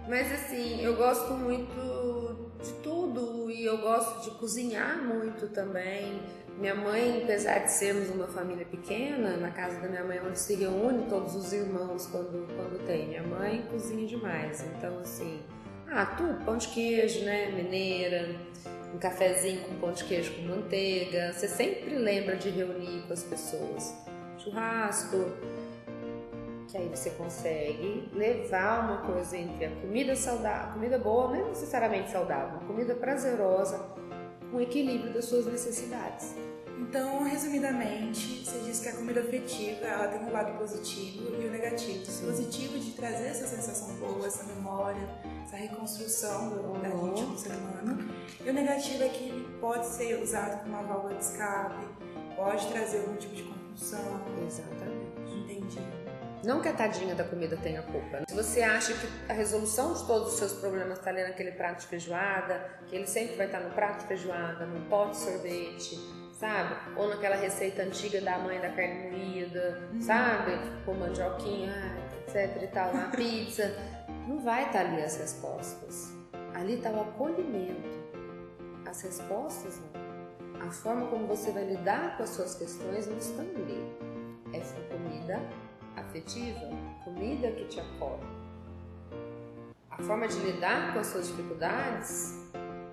Mas 0.06 0.30
assim, 0.30 0.82
eu 0.82 0.94
gosto 0.96 1.32
muito 1.32 2.29
de 2.62 2.72
tudo 2.82 3.50
e 3.50 3.64
eu 3.64 3.78
gosto 3.78 4.24
de 4.24 4.36
cozinhar 4.38 5.02
muito 5.02 5.48
também. 5.48 6.20
Minha 6.58 6.74
mãe, 6.74 7.22
apesar 7.22 7.60
de 7.60 7.72
sermos 7.72 8.10
uma 8.10 8.26
família 8.26 8.66
pequena, 8.66 9.36
na 9.36 9.50
casa 9.50 9.80
da 9.80 9.88
minha 9.88 10.04
mãe 10.04 10.20
onde 10.20 10.38
se 10.38 10.54
reúne 10.54 11.06
todos 11.08 11.34
os 11.34 11.52
irmãos 11.52 12.06
quando, 12.06 12.46
quando 12.54 12.84
tem. 12.86 13.08
Minha 13.08 13.22
mãe 13.22 13.64
cozinha 13.70 14.06
demais, 14.06 14.62
então 14.76 14.98
assim, 14.98 15.40
ah, 15.90 16.04
tudo, 16.04 16.44
pão 16.44 16.58
de 16.58 16.68
queijo, 16.68 17.24
né, 17.24 17.50
mineira, 17.50 18.36
um 18.94 18.98
cafezinho 18.98 19.62
com 19.62 19.74
pão 19.76 19.92
de 19.92 20.04
queijo 20.04 20.34
com 20.34 20.42
manteiga. 20.42 21.32
Você 21.32 21.48
sempre 21.48 21.94
lembra 21.94 22.36
de 22.36 22.50
reunir 22.50 23.02
com 23.06 23.12
as 23.12 23.22
pessoas. 23.22 23.94
Churrasco, 24.38 25.32
que 26.70 26.76
aí 26.78 26.88
você 26.88 27.10
consegue 27.10 28.08
levar 28.14 28.84
uma 28.84 28.98
coisa 29.12 29.36
entre 29.36 29.64
a 29.64 29.70
comida 29.70 30.14
saudável, 30.14 30.74
comida 30.74 30.98
boa, 30.98 31.28
não 31.28 31.46
é 31.46 31.48
necessariamente 31.48 32.10
saudável, 32.10 32.58
uma 32.58 32.66
comida 32.66 32.94
prazerosa, 32.94 33.84
um 34.52 34.60
equilíbrio 34.60 35.12
das 35.12 35.24
suas 35.24 35.46
necessidades. 35.46 36.34
Então, 36.78 37.22
resumidamente, 37.24 38.42
você 38.44 38.58
diz 38.60 38.80
que 38.80 38.88
a 38.88 38.94
comida 38.94 39.20
afetiva 39.20 39.84
ela 39.84 40.08
tem 40.08 40.20
um 40.26 40.32
lado 40.32 40.56
positivo 40.58 41.34
e 41.40 41.46
o 41.46 41.50
negativo. 41.50 42.02
O 42.10 42.26
positivo 42.26 42.78
de 42.78 42.92
trazer 42.92 43.26
essa 43.26 43.46
sensação 43.46 43.94
boa, 43.96 44.26
essa 44.26 44.44
memória, 44.44 45.06
essa 45.44 45.56
reconstrução 45.56 46.48
do, 46.48 46.80
da 46.80 46.88
Uhum. 46.88 47.06
mente 47.08 47.22
do 47.24 47.36
ser 47.38 47.52
humano. 47.52 48.08
E 48.44 48.48
o 48.48 48.52
negativo 48.52 49.02
é 49.04 49.08
que 49.08 49.24
ele 49.24 49.46
pode 49.60 49.86
ser 49.86 50.22
usado 50.22 50.62
como 50.62 50.74
uma 50.74 50.82
válvula 50.84 51.14
de 51.14 51.22
escape, 51.24 51.84
pode 52.34 52.66
trazer 52.68 53.00
algum 53.00 53.16
tipo 53.16 53.34
de 53.34 53.42
compulsão. 53.42 54.20
Exatamente. 54.46 55.34
Entendi. 55.36 55.99
Não 56.42 56.60
que 56.60 56.68
a 56.68 56.72
tadinha 56.72 57.14
da 57.14 57.24
comida 57.24 57.56
tenha 57.56 57.82
culpa. 57.82 58.20
né? 58.20 58.24
Se 58.28 58.34
você 58.34 58.62
acha 58.62 58.94
que 58.94 59.06
a 59.28 59.34
resolução 59.34 59.92
de 59.92 60.06
todos 60.06 60.32
os 60.32 60.38
seus 60.38 60.52
problemas 60.54 60.98
está 60.98 61.10
ali 61.10 61.22
naquele 61.22 61.52
prato 61.52 61.80
de 61.80 61.86
feijoada, 61.86 62.60
que 62.86 62.96
ele 62.96 63.06
sempre 63.06 63.36
vai 63.36 63.46
estar 63.46 63.60
no 63.60 63.70
prato 63.70 64.00
de 64.00 64.06
feijoada, 64.06 64.64
num 64.64 64.88
pote 64.88 65.12
de 65.12 65.16
sorvete, 65.18 65.98
sabe? 66.38 66.74
Ou 66.96 67.08
naquela 67.08 67.36
receita 67.36 67.82
antiga 67.82 68.20
da 68.22 68.38
mãe 68.38 68.58
da 68.58 68.70
carne 68.70 69.10
moída, 69.10 69.82
sabe? 70.00 70.52
Com 70.86 70.94
mandioquinha, 70.94 71.74
etc 72.26 72.62
e 72.62 72.66
tal, 72.68 72.94
na 72.94 73.08
pizza. 73.08 73.74
Não 74.26 74.38
vai 74.40 74.64
estar 74.66 74.80
ali 74.80 75.02
as 75.02 75.16
respostas. 75.18 76.12
Ali 76.54 76.74
está 76.74 76.90
o 76.90 77.00
acolhimento. 77.02 78.00
As 78.88 79.02
respostas 79.02 79.78
não. 79.92 80.66
A 80.66 80.70
forma 80.70 81.06
como 81.08 81.26
você 81.26 81.50
vai 81.52 81.64
lidar 81.64 82.16
com 82.16 82.22
as 82.22 82.30
suas 82.30 82.54
questões 82.54 83.06
não 83.06 83.16
estão 83.16 83.44
ali. 83.44 83.96
Essa 84.52 84.76
comida 84.90 85.40
afetiva, 86.10 86.60
comida 87.04 87.52
que 87.52 87.64
te 87.66 87.80
acolhe. 87.80 88.26
A 89.90 90.02
forma 90.02 90.26
de 90.26 90.38
lidar 90.40 90.92
com 90.92 90.98
as 90.98 91.06
suas 91.06 91.28
dificuldades 91.28 92.34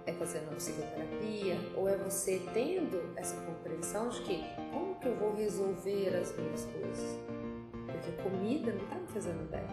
é 0.05 0.13
fazendo 0.13 0.49
uma 0.49 0.55
psicoterapia 0.55 1.57
ou 1.75 1.89
é 1.89 1.97
você 1.97 2.41
tendo 2.53 3.11
essa 3.15 3.35
compreensão 3.41 4.09
de 4.09 4.21
que 4.21 4.43
como 4.71 4.95
que 4.95 5.07
eu 5.07 5.15
vou 5.15 5.35
resolver 5.35 6.15
as 6.15 6.35
minhas 6.37 6.65
coisas? 6.65 7.19
Porque 7.87 8.11
comida 8.21 8.71
não 8.71 8.83
está 8.83 8.95
me 8.95 9.07
fazendo 9.07 9.49
bem. 9.49 9.65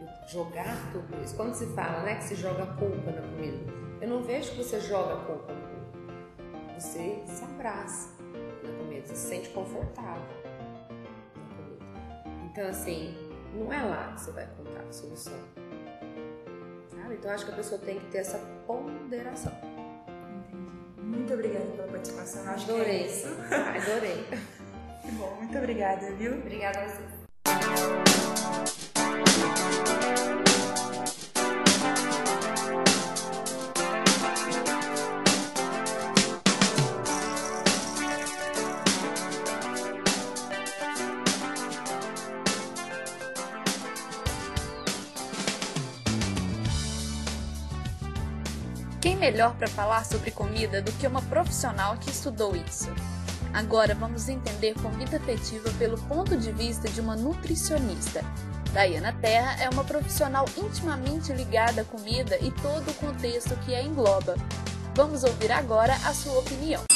Eu 0.00 0.28
jogar 0.28 0.76
tudo 0.92 1.22
isso. 1.22 1.36
Quando 1.36 1.54
se 1.54 1.66
fala 1.74 2.02
né, 2.02 2.16
que 2.16 2.24
se 2.24 2.34
joga 2.34 2.66
culpa 2.66 3.10
na 3.10 3.20
comida, 3.20 3.58
eu 4.00 4.08
não 4.08 4.22
vejo 4.22 4.52
que 4.52 4.58
você 4.58 4.80
joga 4.80 5.16
culpa 5.26 5.52
na 5.52 5.60
comida. 5.60 6.80
Você 6.80 7.22
se 7.26 7.44
abraça 7.44 8.08
na 8.64 8.72
comida, 8.78 9.06
você 9.06 9.14
se 9.14 9.28
sente 9.28 9.50
confortável. 9.50 10.39
Então, 12.50 12.68
assim, 12.68 13.14
não 13.54 13.72
é 13.72 13.80
lá 13.80 14.12
que 14.12 14.20
você 14.22 14.32
vai 14.32 14.44
encontrar 14.44 14.82
a 14.82 14.92
solução. 14.92 15.38
Sabe? 16.90 17.14
Então, 17.14 17.30
acho 17.30 17.44
que 17.44 17.52
a 17.52 17.54
pessoa 17.54 17.80
tem 17.80 18.00
que 18.00 18.06
ter 18.06 18.18
essa 18.18 18.38
ponderação. 18.66 19.52
Entendi. 20.48 21.00
Muito 21.00 21.32
obrigada 21.32 21.64
pela 21.66 21.86
participação. 21.86 22.48
Acho 22.50 22.66
que 22.66 22.72
é 22.72 22.74
Adorei. 22.74 23.06
isso. 23.06 23.28
Adorei. 23.54 24.26
Que 25.00 25.10
bom, 25.12 25.34
muito 25.36 25.56
obrigada, 25.56 26.12
viu? 26.12 26.34
Obrigada 26.34 26.78
a 26.80 26.86
você. 26.86 27.20
Melhor 49.30 49.54
para 49.54 49.68
falar 49.68 50.04
sobre 50.04 50.32
comida 50.32 50.82
do 50.82 50.90
que 50.92 51.06
uma 51.06 51.22
profissional 51.22 51.96
que 51.98 52.10
estudou 52.10 52.56
isso? 52.56 52.92
Agora 53.54 53.94
vamos 53.94 54.28
entender 54.28 54.74
comida 54.74 55.18
afetiva 55.18 55.70
pelo 55.78 55.96
ponto 56.02 56.36
de 56.36 56.50
vista 56.50 56.88
de 56.88 57.00
uma 57.00 57.14
nutricionista. 57.14 58.24
Dayana 58.72 59.12
Terra 59.20 59.56
é 59.62 59.68
uma 59.68 59.84
profissional 59.84 60.44
intimamente 60.56 61.32
ligada 61.32 61.82
à 61.82 61.84
comida 61.84 62.36
e 62.40 62.50
todo 62.50 62.90
o 62.90 62.94
contexto 62.94 63.56
que 63.64 63.74
a 63.74 63.82
engloba. 63.82 64.34
Vamos 64.96 65.22
ouvir 65.22 65.52
agora 65.52 65.94
a 65.94 66.12
sua 66.12 66.40
opinião. 66.40 66.89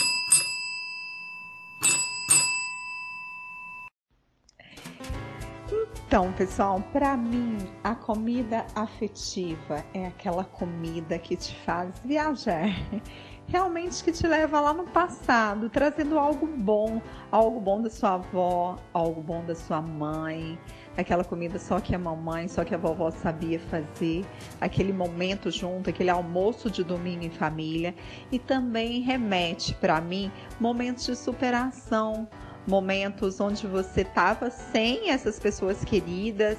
Então, 6.15 6.31
pessoal, 6.31 6.81
para 6.93 7.17
mim, 7.17 7.57
a 7.83 7.93
comida 7.93 8.65
afetiva 8.73 9.85
é 9.93 10.07
aquela 10.07 10.45
comida 10.45 11.19
que 11.19 11.35
te 11.35 11.53
faz 11.65 11.91
viajar. 12.05 12.69
Realmente 13.49 14.05
que 14.05 14.13
te 14.13 14.25
leva 14.25 14.61
lá 14.61 14.73
no 14.73 14.85
passado, 14.85 15.69
trazendo 15.69 16.17
algo 16.17 16.47
bom, 16.47 17.03
algo 17.33 17.59
bom 17.59 17.83
da 17.83 17.91
sua 17.91 18.15
avó, 18.15 18.79
algo 18.93 19.21
bom 19.21 19.45
da 19.45 19.57
sua 19.57 19.83
mãe, 19.83 20.57
aquela 20.97 21.25
comida 21.25 21.59
só 21.59 21.81
que 21.81 21.97
a 21.97 21.99
mamãe, 21.99 22.47
só 22.47 22.63
que 22.63 22.77
a 22.77 22.79
vovó 22.79 23.11
sabia 23.11 23.59
fazer, 23.59 24.25
aquele 24.61 24.93
momento 24.93 25.51
junto, 25.51 25.91
aquele 25.91 26.11
almoço 26.11 26.71
de 26.71 26.85
domingo 26.85 27.25
em 27.25 27.31
família, 27.31 27.93
e 28.31 28.39
também 28.39 29.01
remete 29.01 29.75
para 29.75 30.01
mim 30.01 30.31
momentos 30.61 31.07
de 31.07 31.17
superação, 31.17 32.29
momentos 32.67 33.41
onde 33.41 33.67
você 33.67 34.03
estava 34.03 34.51
sem 34.51 35.11
essas 35.11 35.39
pessoas 35.39 35.85
queridas, 35.85 36.59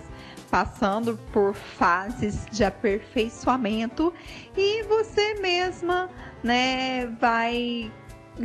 passando 0.50 1.18
por 1.34 1.54
fases 1.54 2.46
de 2.52 2.64
aperfeiçoamento 2.64 4.14
e 4.56 4.84
você 4.84 5.34
mesma, 5.36 6.10
né, 6.44 7.08
vai 7.20 7.92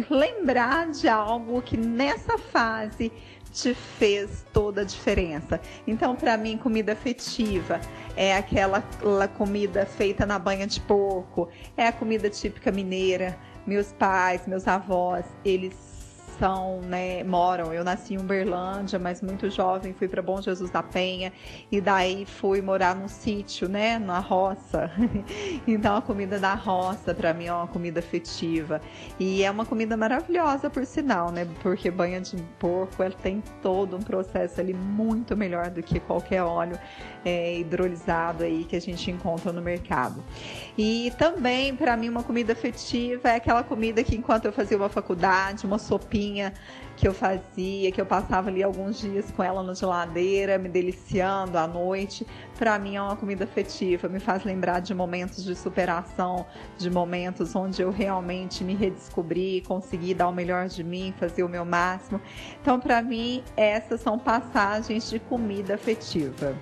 lembrar 0.08 0.88
de 0.90 1.08
algo 1.08 1.60
que 1.62 1.76
nessa 1.76 2.38
fase 2.38 3.12
te 3.52 3.74
fez 3.74 4.44
toda 4.52 4.82
a 4.82 4.84
diferença. 4.84 5.60
Então, 5.86 6.14
para 6.14 6.36
mim, 6.36 6.56
comida 6.56 6.92
afetiva 6.92 7.80
é 8.16 8.36
aquela 8.36 8.82
comida 9.36 9.84
feita 9.84 10.24
na 10.24 10.38
banha 10.38 10.66
de 10.66 10.80
porco, 10.80 11.48
é 11.76 11.88
a 11.88 11.92
comida 11.92 12.30
típica 12.30 12.70
mineira. 12.70 13.36
Meus 13.66 13.92
pais, 13.92 14.46
meus 14.46 14.66
avós, 14.66 15.24
eles 15.44 15.89
são, 16.40 16.80
né, 16.80 17.22
moram. 17.22 17.72
Eu 17.72 17.84
nasci 17.84 18.14
em 18.14 18.16
Uberlândia, 18.16 18.98
mas 18.98 19.20
muito 19.20 19.50
jovem 19.50 19.92
fui 19.92 20.08
para 20.08 20.22
Bom 20.22 20.40
Jesus 20.40 20.70
da 20.70 20.82
Penha 20.82 21.30
e 21.70 21.82
daí 21.82 22.24
fui 22.24 22.62
morar 22.62 22.96
num 22.96 23.08
sítio, 23.08 23.68
né, 23.68 23.98
na 23.98 24.18
roça. 24.20 24.90
então 25.68 25.94
a 25.94 26.00
comida 26.00 26.38
da 26.38 26.54
roça 26.54 27.14
para 27.14 27.34
mim 27.34 27.44
é 27.44 27.52
uma 27.52 27.66
comida 27.66 28.00
afetiva 28.00 28.80
e 29.18 29.44
é 29.44 29.50
uma 29.50 29.66
comida 29.66 29.98
maravilhosa 29.98 30.70
por 30.70 30.86
sinal, 30.86 31.30
né? 31.30 31.46
Porque 31.62 31.90
banha 31.90 32.22
de 32.22 32.36
porco 32.58 33.02
ela 33.02 33.14
tem 33.14 33.42
todo 33.62 33.96
um 33.96 34.00
processo 34.00 34.60
ali 34.60 34.72
muito 34.72 35.36
melhor 35.36 35.68
do 35.68 35.82
que 35.82 36.00
qualquer 36.00 36.42
óleo 36.42 36.78
é, 37.22 37.58
hidrolisado 37.58 38.44
aí 38.44 38.64
que 38.64 38.74
a 38.74 38.80
gente 38.80 39.10
encontra 39.10 39.52
no 39.52 39.60
mercado. 39.60 40.24
E 40.78 41.12
também 41.18 41.76
para 41.76 41.94
mim 41.98 42.08
uma 42.08 42.22
comida 42.22 42.54
afetiva 42.54 43.28
é 43.28 43.36
aquela 43.36 43.62
comida 43.62 44.02
que 44.02 44.16
enquanto 44.16 44.46
eu 44.46 44.52
fazia 44.52 44.78
uma 44.78 44.88
faculdade, 44.88 45.66
uma 45.66 45.78
sopinha 45.78 46.29
que 46.96 47.08
eu 47.08 47.14
fazia, 47.14 47.90
que 47.90 48.00
eu 48.00 48.06
passava 48.06 48.50
ali 48.50 48.62
alguns 48.62 49.00
dias 49.00 49.30
com 49.30 49.42
ela 49.42 49.62
na 49.62 49.74
geladeira, 49.74 50.58
me 50.58 50.68
deliciando 50.68 51.56
à 51.56 51.66
noite. 51.66 52.26
Para 52.58 52.78
mim 52.78 52.96
é 52.96 53.02
uma 53.02 53.16
comida 53.16 53.44
afetiva, 53.44 54.08
me 54.08 54.20
faz 54.20 54.44
lembrar 54.44 54.80
de 54.80 54.94
momentos 54.94 55.42
de 55.42 55.54
superação, 55.54 56.46
de 56.76 56.90
momentos 56.90 57.56
onde 57.56 57.80
eu 57.82 57.90
realmente 57.90 58.62
me 58.62 58.74
redescobri, 58.74 59.62
consegui 59.66 60.12
dar 60.14 60.28
o 60.28 60.32
melhor 60.32 60.68
de 60.68 60.84
mim, 60.84 61.14
fazer 61.18 61.42
o 61.42 61.48
meu 61.48 61.64
máximo. 61.64 62.20
Então, 62.60 62.78
para 62.78 63.00
mim, 63.00 63.42
essas 63.56 64.00
são 64.00 64.18
passagens 64.18 65.08
de 65.08 65.18
comida 65.18 65.74
afetiva. 65.74 66.54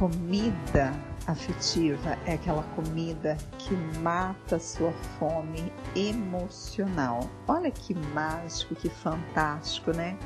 Comida 0.00 0.94
afetiva 1.26 2.16
é 2.24 2.32
aquela 2.32 2.62
comida 2.74 3.36
que 3.58 3.74
mata 3.98 4.58
sua 4.58 4.90
fome 5.18 5.70
emocional. 5.94 7.20
Olha 7.46 7.70
que 7.70 7.94
mágico, 7.94 8.74
que 8.74 8.88
fantástico, 8.88 9.92
né? 9.92 10.18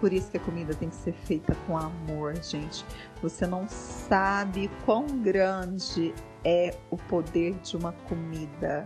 Por 0.00 0.12
isso 0.12 0.32
que 0.32 0.36
a 0.36 0.40
comida 0.40 0.74
tem 0.74 0.88
que 0.88 0.96
ser 0.96 1.12
feita 1.12 1.56
com 1.64 1.78
amor, 1.78 2.34
gente. 2.42 2.84
Você 3.22 3.46
não 3.46 3.68
sabe 3.68 4.68
quão 4.84 5.06
grande 5.06 6.12
é 6.44 6.76
o 6.90 6.96
poder 6.96 7.54
de 7.60 7.76
uma 7.76 7.92
comida. 8.08 8.84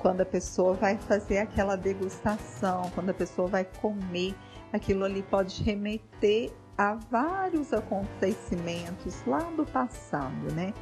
Quando 0.00 0.22
a 0.22 0.26
pessoa 0.26 0.74
vai 0.74 0.98
fazer 0.98 1.38
aquela 1.38 1.76
degustação, 1.76 2.90
quando 2.96 3.10
a 3.10 3.14
pessoa 3.14 3.46
vai 3.46 3.64
comer, 3.64 4.34
aquilo 4.72 5.04
ali 5.04 5.22
pode 5.22 5.62
remeter 5.62 6.52
a 6.76 6.94
vários 6.94 7.72
acontecimentos 7.72 9.24
lá 9.26 9.40
do 9.56 9.64
passado, 9.64 10.52
né? 10.54 10.72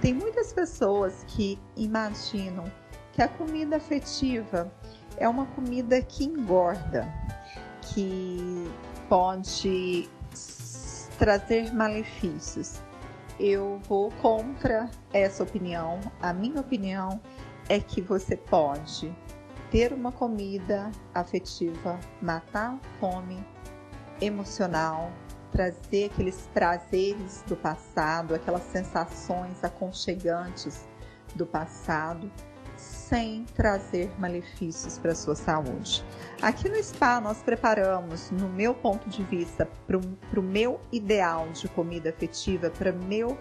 Tem 0.00 0.12
muitas 0.12 0.52
pessoas 0.52 1.24
que 1.28 1.58
imaginam 1.76 2.64
que 3.12 3.22
a 3.22 3.28
comida 3.28 3.76
afetiva 3.76 4.72
é 5.16 5.28
uma 5.28 5.46
comida 5.46 6.02
que 6.02 6.24
engorda, 6.24 7.12
que 7.80 8.68
pode 9.08 10.08
trazer 11.18 11.72
malefícios. 11.72 12.80
Eu 13.38 13.80
vou 13.88 14.10
contra 14.20 14.90
essa 15.12 15.42
opinião. 15.42 16.00
A 16.20 16.32
minha 16.32 16.60
opinião 16.60 17.20
é 17.68 17.80
que 17.80 18.00
você 18.00 18.36
pode 18.36 19.14
ter 19.70 19.92
uma 19.92 20.12
comida 20.12 20.90
afetiva, 21.14 21.98
matar 22.20 22.74
a 22.74 22.78
fome 23.00 23.44
emocional, 24.20 25.10
trazer 25.54 26.06
aqueles 26.06 26.48
prazeres 26.52 27.44
do 27.46 27.54
passado, 27.54 28.34
aquelas 28.34 28.64
sensações 28.64 29.62
aconchegantes 29.62 30.84
do 31.36 31.46
passado, 31.46 32.28
sem 32.76 33.44
trazer 33.54 34.10
malefícios 34.18 34.98
para 34.98 35.12
a 35.12 35.14
sua 35.14 35.36
saúde. 35.36 36.04
Aqui 36.42 36.68
no 36.68 36.82
spa 36.82 37.20
nós 37.20 37.38
preparamos, 37.38 38.32
no 38.32 38.48
meu 38.48 38.74
ponto 38.74 39.08
de 39.08 39.22
vista, 39.22 39.68
para 39.86 40.40
o 40.40 40.42
meu 40.42 40.80
ideal 40.90 41.48
de 41.50 41.68
comida 41.68 42.10
afetiva, 42.10 42.68
para 42.70 42.90
meu 42.90 43.38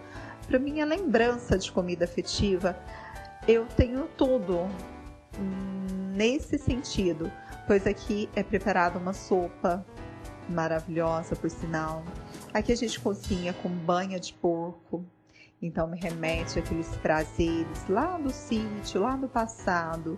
para 0.48 0.60
minha 0.60 0.86
lembrança 0.86 1.58
de 1.58 1.72
comida 1.72 2.06
afetiva, 2.06 2.78
eu 3.48 3.66
tenho 3.66 4.08
tudo 4.18 4.68
nesse 6.14 6.58
sentido, 6.58 7.32
pois 7.66 7.88
aqui 7.88 8.30
é 8.36 8.44
preparada 8.44 9.00
uma 9.00 9.14
sopa 9.14 9.86
maravilhosa, 10.50 11.36
por 11.36 11.50
sinal. 11.50 12.04
Aqui 12.54 12.72
a 12.72 12.76
gente 12.76 13.00
cozinha 13.00 13.54
com 13.54 13.70
banha 13.70 14.20
de 14.20 14.34
porco, 14.34 15.06
então 15.62 15.88
me 15.88 16.00
remete 16.00 16.60
àqueles 16.60 16.96
prazeres 16.98 17.88
lá 17.88 18.18
do 18.18 18.30
sítio, 18.30 19.02
lá 19.02 19.16
do 19.16 19.28
passado. 19.28 20.18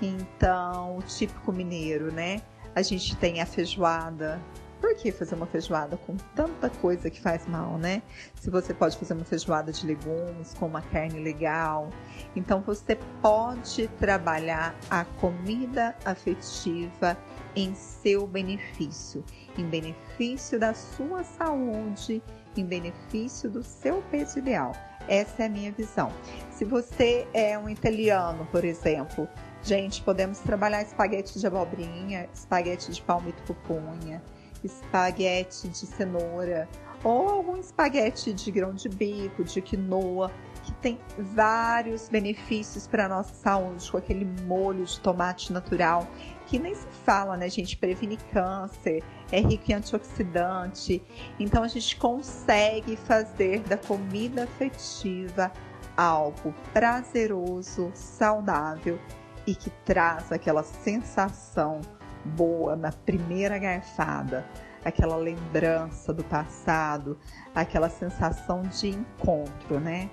Então, 0.00 0.96
o 0.96 1.02
típico 1.02 1.52
mineiro, 1.52 2.12
né? 2.12 2.40
A 2.74 2.82
gente 2.82 3.16
tem 3.16 3.40
a 3.40 3.46
feijoada. 3.46 4.40
Por 4.80 4.94
que 4.94 5.12
fazer 5.12 5.34
uma 5.34 5.46
feijoada 5.46 5.96
com 5.98 6.16
tanta 6.34 6.70
coisa 6.70 7.10
que 7.10 7.20
faz 7.20 7.46
mal, 7.46 7.76
né? 7.76 8.02
Se 8.36 8.48
você 8.48 8.72
pode 8.72 8.96
fazer 8.96 9.12
uma 9.12 9.24
feijoada 9.24 9.70
de 9.70 9.86
legumes 9.86 10.54
com 10.54 10.66
uma 10.66 10.80
carne 10.80 11.20
legal. 11.20 11.90
Então, 12.34 12.62
você 12.62 12.98
pode 13.20 13.88
trabalhar 13.98 14.74
a 14.90 15.04
comida 15.04 15.94
afetiva 16.04 17.16
em 17.54 17.74
seu 17.74 18.26
benefício, 18.26 19.22
em 19.58 19.68
benefício 19.68 20.58
da 20.58 20.72
sua 20.72 21.24
saúde, 21.24 22.22
em 22.56 22.64
benefício 22.64 23.50
do 23.50 23.62
seu 23.62 24.02
peso 24.10 24.38
ideal. 24.38 24.72
Essa 25.06 25.42
é 25.42 25.46
a 25.46 25.48
minha 25.48 25.72
visão. 25.72 26.12
Se 26.50 26.64
você 26.64 27.26
é 27.34 27.58
um 27.58 27.68
italiano, 27.68 28.46
por 28.50 28.64
exemplo, 28.64 29.28
gente, 29.62 30.02
podemos 30.02 30.38
trabalhar 30.38 30.82
espaguete 30.82 31.38
de 31.38 31.46
abobrinha, 31.46 32.28
espaguete 32.32 32.92
de 32.92 33.02
palmito 33.02 33.42
pupunha, 33.42 34.22
espaguete 34.62 35.68
de 35.68 35.86
cenoura 35.86 36.68
ou 37.02 37.28
algum 37.28 37.56
espaguete 37.56 38.32
de 38.32 38.50
grão 38.50 38.74
de 38.74 38.88
bico, 38.88 39.42
de 39.42 39.60
quinoa, 39.62 40.30
que 40.62 40.72
tem 40.74 40.98
vários 41.18 42.08
benefícios 42.08 42.86
para 42.86 43.06
a 43.06 43.08
nossa 43.08 43.32
saúde, 43.34 43.90
com 43.90 43.96
aquele 43.96 44.26
molho 44.46 44.84
de 44.84 45.00
tomate 45.00 45.52
natural 45.52 46.06
que 46.50 46.58
nem 46.58 46.74
se 46.74 46.86
fala, 47.04 47.36
né, 47.36 47.48
gente? 47.48 47.76
Previne 47.76 48.16
câncer, 48.32 49.04
é 49.30 49.40
rico 49.40 49.70
em 49.70 49.74
antioxidante. 49.74 51.00
Então 51.38 51.62
a 51.62 51.68
gente 51.68 51.96
consegue 51.96 52.96
fazer 52.96 53.60
da 53.60 53.76
comida 53.76 54.42
afetiva 54.44 55.52
algo 55.96 56.52
prazeroso, 56.72 57.92
saudável 57.94 58.98
e 59.46 59.54
que 59.54 59.70
traz 59.84 60.32
aquela 60.32 60.64
sensação 60.64 61.80
boa 62.24 62.76
na 62.76 62.92
primeira 62.92 63.58
garfada, 63.58 64.44
aquela 64.84 65.16
lembrança 65.16 66.12
do 66.12 66.24
passado, 66.24 67.18
aquela 67.54 67.88
sensação 67.88 68.62
de 68.62 68.88
encontro, 68.88 69.80
né? 69.80 70.10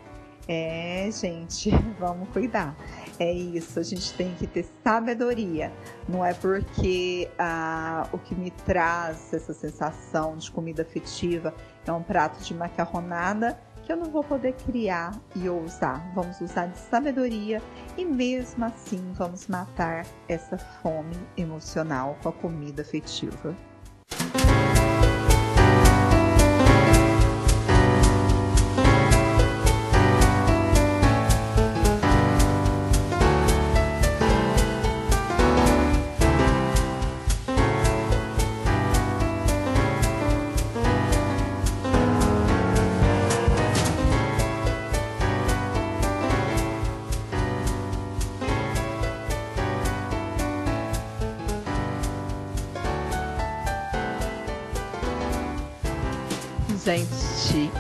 É, 0.48 1.10
gente, 1.12 1.70
vamos 2.00 2.30
cuidar. 2.30 2.76
É 3.20 3.32
isso, 3.32 3.80
a 3.80 3.84
gente 3.84 4.14
tem 4.14 4.34
que 4.36 4.48
ter 4.48 4.66
sabedoria. 4.84 5.74
Não 6.08 6.24
é 6.24 6.34
porque 6.34 7.30
ah, 7.38 8.08
o 8.14 8.18
que 8.18 8.34
me 8.34 8.52
traz 8.52 9.34
essa 9.34 9.54
sensação 9.54 10.38
de 10.38 10.50
comida 10.50 10.84
afetiva 10.84 11.54
é 11.86 11.92
um 11.92 12.02
prato 12.02 12.42
de 12.44 12.54
macarronada 12.54 13.60
que 13.88 13.94
eu 13.94 13.98
não 13.98 14.12
vou 14.12 14.22
poder 14.22 14.54
criar 14.54 15.18
e 15.34 15.48
ousar. 15.48 16.12
Vamos 16.14 16.42
usar 16.42 16.66
de 16.66 16.78
sabedoria 16.78 17.62
e 17.98 18.04
mesmo 18.04 18.66
assim 18.66 19.14
vamos 19.14 19.48
matar 19.48 20.06
essa 20.28 20.58
fome 20.58 21.16
emocional 21.38 22.18
com 22.22 22.28
a 22.28 22.34
comida 22.34 22.82
afetiva. 22.82 23.56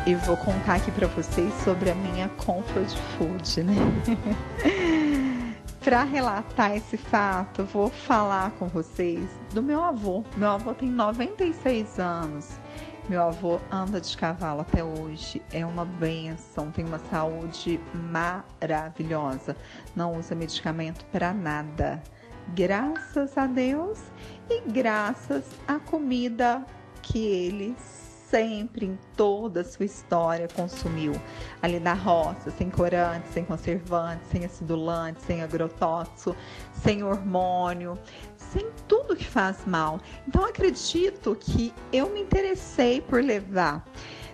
Eu 0.07 0.17
vou 0.19 0.37
contar 0.37 0.75
aqui 0.75 0.89
para 0.89 1.05
vocês 1.07 1.53
sobre 1.65 1.91
a 1.91 1.95
minha 1.95 2.29
comfort 2.29 2.89
food, 3.17 3.63
né? 3.63 3.73
para 5.83 6.05
relatar 6.05 6.73
esse 6.77 6.95
fato, 6.95 7.65
vou 7.65 7.89
falar 7.89 8.51
com 8.51 8.69
vocês 8.69 9.29
do 9.53 9.61
meu 9.61 9.83
avô. 9.83 10.23
Meu 10.37 10.51
avô 10.51 10.73
tem 10.73 10.89
96 10.89 11.99
anos. 11.99 12.57
Meu 13.09 13.21
avô 13.21 13.59
anda 13.69 13.99
de 13.99 14.15
cavalo 14.15 14.61
até 14.61 14.81
hoje, 14.81 15.41
é 15.51 15.65
uma 15.65 15.83
benção, 15.83 16.71
tem 16.71 16.85
uma 16.85 16.99
saúde 16.99 17.77
maravilhosa, 17.93 19.57
não 19.93 20.17
usa 20.17 20.33
medicamento 20.33 21.03
para 21.11 21.33
nada. 21.33 22.01
Graças 22.55 23.37
a 23.37 23.45
Deus 23.45 23.99
e 24.49 24.61
graças 24.71 25.43
à 25.67 25.79
comida 25.79 26.65
que 27.01 27.25
eles 27.25 28.06
sempre 28.29 28.85
em 28.85 28.99
toda 29.15 29.61
a 29.61 29.63
sua 29.63 29.85
história 29.85 30.47
consumiu 30.53 31.13
ali 31.61 31.79
na 31.79 31.93
roça, 31.93 32.51
sem 32.51 32.69
corante, 32.69 33.27
sem 33.29 33.45
conservante, 33.45 34.23
sem 34.31 34.45
acidulante, 34.45 35.21
sem 35.23 35.41
agrotóxico, 35.41 36.35
sem 36.73 37.03
hormônio, 37.03 37.97
sem 38.35 38.69
tudo 38.87 39.15
que 39.15 39.25
faz 39.25 39.65
mal. 39.65 39.99
Então 40.27 40.43
acredito 40.45 41.35
que 41.39 41.73
eu 41.91 42.09
me 42.09 42.21
interessei 42.21 43.01
por 43.01 43.23
levar 43.23 43.85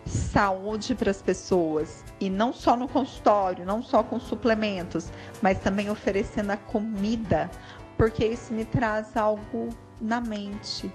saúde 0.06 0.96
para 0.96 1.12
as 1.12 1.22
pessoas 1.22 2.04
e 2.20 2.30
não 2.30 2.52
só 2.52 2.76
no 2.76 2.88
consultório, 2.88 3.66
não 3.66 3.82
só 3.82 4.04
com 4.04 4.20
suplementos, 4.20 5.10
mas 5.42 5.60
também 5.60 5.90
oferecendo 5.90 6.52
a 6.52 6.58
comida, 6.58 7.50
porque 7.98 8.26
isso 8.26 8.54
me 8.54 8.66
traz 8.66 9.16
algo 9.16 9.70
na 10.02 10.20
mente, 10.20 10.92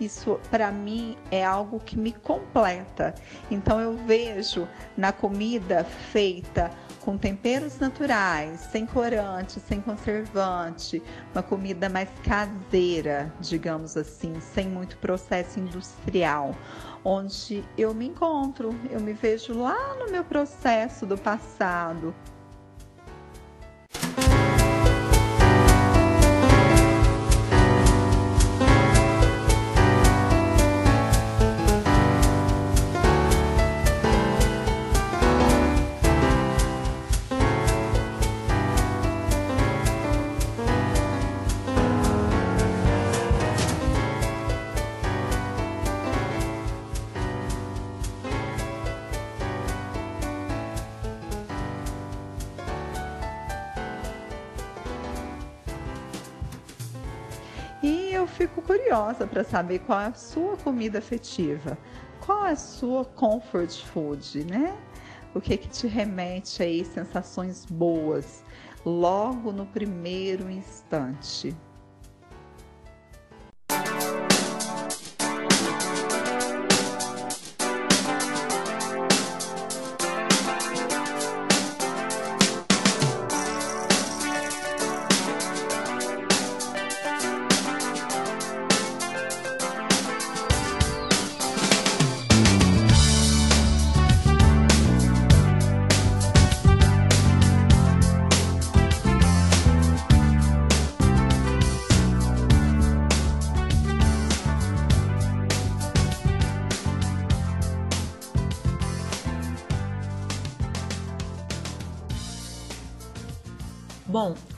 isso 0.00 0.38
para 0.50 0.70
mim 0.70 1.16
é 1.30 1.44
algo 1.44 1.80
que 1.80 1.98
me 1.98 2.12
completa. 2.12 3.14
Então 3.50 3.80
eu 3.80 3.96
vejo 3.96 4.68
na 4.96 5.12
comida 5.12 5.84
feita 5.84 6.70
com 7.00 7.16
temperos 7.16 7.78
naturais, 7.78 8.60
sem 8.70 8.84
corante, 8.84 9.58
sem 9.60 9.80
conservante, 9.80 11.02
uma 11.32 11.42
comida 11.42 11.88
mais 11.88 12.08
caseira, 12.22 13.32
digamos 13.40 13.96
assim, 13.96 14.38
sem 14.40 14.68
muito 14.68 14.98
processo 14.98 15.58
industrial, 15.58 16.54
onde 17.02 17.64
eu 17.78 17.94
me 17.94 18.08
encontro, 18.08 18.74
eu 18.90 19.00
me 19.00 19.14
vejo 19.14 19.58
lá 19.58 19.94
no 19.94 20.10
meu 20.10 20.22
processo 20.22 21.06
do 21.06 21.16
passado, 21.16 22.14
curiosa 58.98 59.26
para 59.26 59.44
saber 59.44 59.78
qual 59.80 60.00
é 60.00 60.06
a 60.06 60.14
sua 60.14 60.56
comida 60.56 60.98
afetiva, 60.98 61.78
qual 62.20 62.46
é 62.46 62.50
a 62.50 62.56
sua 62.56 63.04
comfort 63.04 63.70
food, 63.84 64.44
né? 64.44 64.76
O 65.34 65.40
que 65.40 65.56
que 65.56 65.68
te 65.68 65.86
remete 65.86 66.62
aí 66.62 66.84
sensações 66.84 67.64
boas 67.64 68.42
logo 68.84 69.52
no 69.52 69.66
primeiro 69.66 70.50
instante? 70.50 71.54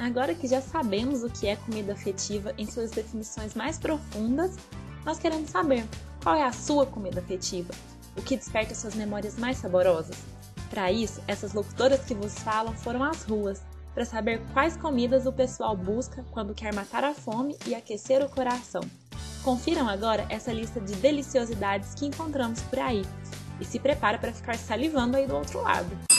Agora 0.00 0.34
que 0.34 0.48
já 0.48 0.60
sabemos 0.60 1.22
o 1.22 1.28
que 1.28 1.46
é 1.46 1.56
comida 1.56 1.92
afetiva 1.92 2.54
em 2.56 2.66
suas 2.66 2.90
definições 2.90 3.54
mais 3.54 3.78
profundas, 3.78 4.56
nós 5.04 5.18
queremos 5.18 5.50
saber 5.50 5.84
qual 6.22 6.34
é 6.34 6.42
a 6.42 6.52
sua 6.52 6.86
comida 6.86 7.20
afetiva, 7.20 7.72
o 8.16 8.22
que 8.22 8.36
desperta 8.36 8.74
suas 8.74 8.94
memórias 8.94 9.38
mais 9.38 9.58
saborosas. 9.58 10.16
Para 10.70 10.90
isso, 10.90 11.20
essas 11.26 11.52
locutoras 11.52 12.04
que 12.04 12.14
vos 12.14 12.38
falam 12.38 12.72
foram 12.74 13.04
às 13.04 13.24
ruas 13.24 13.60
para 13.94 14.04
saber 14.04 14.40
quais 14.52 14.76
comidas 14.76 15.26
o 15.26 15.32
pessoal 15.32 15.76
busca 15.76 16.24
quando 16.30 16.54
quer 16.54 16.74
matar 16.74 17.04
a 17.04 17.14
fome 17.14 17.56
e 17.66 17.74
aquecer 17.74 18.24
o 18.24 18.28
coração. 18.28 18.82
Confiram 19.42 19.88
agora 19.88 20.26
essa 20.28 20.52
lista 20.52 20.80
de 20.80 20.94
deliciosidades 20.96 21.94
que 21.94 22.06
encontramos 22.06 22.60
por 22.62 22.78
aí 22.78 23.02
e 23.60 23.64
se 23.64 23.78
prepara 23.78 24.18
para 24.18 24.32
ficar 24.32 24.56
salivando 24.56 25.16
aí 25.16 25.26
do 25.26 25.34
outro 25.34 25.60
lado. 25.60 26.09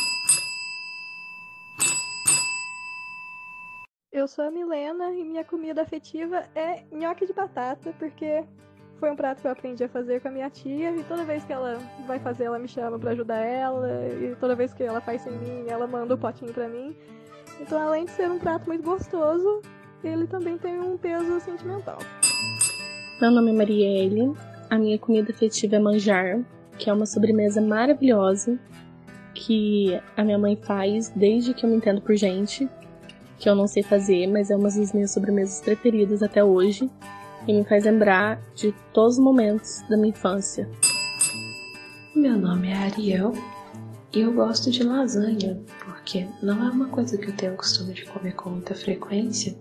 Eu 4.21 4.27
sou 4.27 4.45
a 4.45 4.51
Milena 4.51 5.11
e 5.15 5.23
minha 5.23 5.43
comida 5.43 5.81
afetiva 5.81 6.43
é 6.53 6.83
nhoque 6.91 7.25
de 7.25 7.33
batata, 7.33 7.91
porque 7.97 8.43
foi 8.99 9.09
um 9.09 9.15
prato 9.15 9.41
que 9.41 9.47
eu 9.47 9.51
aprendi 9.51 9.83
a 9.83 9.89
fazer 9.89 10.21
com 10.21 10.27
a 10.27 10.31
minha 10.31 10.47
tia 10.47 10.95
e 10.95 11.03
toda 11.05 11.25
vez 11.25 11.43
que 11.43 11.51
ela 11.51 11.79
vai 12.05 12.19
fazer, 12.19 12.43
ela 12.43 12.59
me 12.59 12.67
chama 12.67 12.99
para 12.99 13.13
ajudar 13.13 13.37
ela 13.37 13.89
e 14.09 14.35
toda 14.39 14.55
vez 14.55 14.75
que 14.75 14.83
ela 14.83 15.01
faz 15.01 15.23
sem 15.23 15.33
mim, 15.33 15.65
ela 15.67 15.87
manda 15.87 16.13
o 16.13 16.17
um 16.17 16.19
potinho 16.19 16.53
para 16.53 16.67
mim. 16.67 16.95
Então, 17.59 17.81
além 17.81 18.05
de 18.05 18.11
ser 18.11 18.29
um 18.29 18.37
prato 18.37 18.67
muito 18.67 18.83
gostoso, 18.83 19.63
ele 20.03 20.27
também 20.27 20.55
tem 20.55 20.79
um 20.79 20.99
peso 20.99 21.39
sentimental. 21.39 21.97
Meu 23.19 23.31
nome 23.31 23.49
é 23.49 23.53
Marielle, 23.55 24.33
a 24.69 24.77
minha 24.77 24.99
comida 24.99 25.31
afetiva 25.31 25.77
é 25.77 25.79
manjar, 25.79 26.45
que 26.77 26.91
é 26.91 26.93
uma 26.93 27.07
sobremesa 27.07 27.59
maravilhosa 27.59 28.59
que 29.33 29.99
a 30.15 30.23
minha 30.23 30.37
mãe 30.37 30.55
faz 30.55 31.09
desde 31.09 31.55
que 31.55 31.65
eu 31.65 31.69
me 31.71 31.77
entendo 31.77 32.03
por 32.03 32.15
gente 32.15 32.69
que 33.41 33.49
eu 33.49 33.55
não 33.55 33.67
sei 33.67 33.81
fazer, 33.81 34.27
mas 34.27 34.51
é 34.51 34.55
uma 34.55 34.69
das 34.69 34.93
minhas 34.93 35.11
sobremesas 35.11 35.61
preferidas 35.61 36.21
até 36.21 36.43
hoje 36.43 36.87
e 37.47 37.53
me 37.53 37.63
faz 37.63 37.85
lembrar 37.85 38.39
de 38.53 38.71
todos 38.93 39.17
os 39.17 39.19
momentos 39.19 39.81
da 39.89 39.97
minha 39.97 40.09
infância. 40.09 40.69
Meu 42.15 42.37
nome 42.37 42.69
é 42.69 42.77
Ariel 42.77 43.33
e 44.13 44.21
eu 44.21 44.31
gosto 44.31 44.69
de 44.69 44.83
lasanha, 44.83 45.59
porque 45.83 46.27
não 46.43 46.63
é 46.67 46.69
uma 46.69 46.87
coisa 46.89 47.17
que 47.17 47.29
eu 47.29 47.35
tenho 47.35 47.57
costume 47.57 47.93
de 47.93 48.05
comer 48.05 48.35
com 48.35 48.51
muita 48.51 48.75
frequência, 48.75 49.57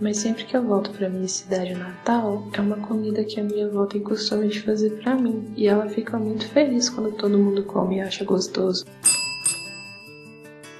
mas 0.00 0.16
sempre 0.16 0.44
que 0.44 0.56
eu 0.56 0.62
volto 0.62 0.90
para 0.90 1.10
minha 1.10 1.28
cidade 1.28 1.74
natal, 1.74 2.48
é 2.54 2.60
uma 2.62 2.78
comida 2.78 3.22
que 3.22 3.38
a 3.38 3.44
minha 3.44 3.66
avó 3.66 3.84
tem 3.84 4.02
costume 4.02 4.48
de 4.48 4.62
fazer 4.62 4.98
para 5.02 5.14
mim, 5.14 5.52
e 5.58 5.66
ela 5.66 5.86
fica 5.90 6.18
muito 6.18 6.48
feliz 6.48 6.88
quando 6.88 7.14
todo 7.16 7.36
mundo 7.36 7.64
come 7.64 7.96
e 7.96 8.00
acha 8.00 8.24
gostoso. 8.24 8.86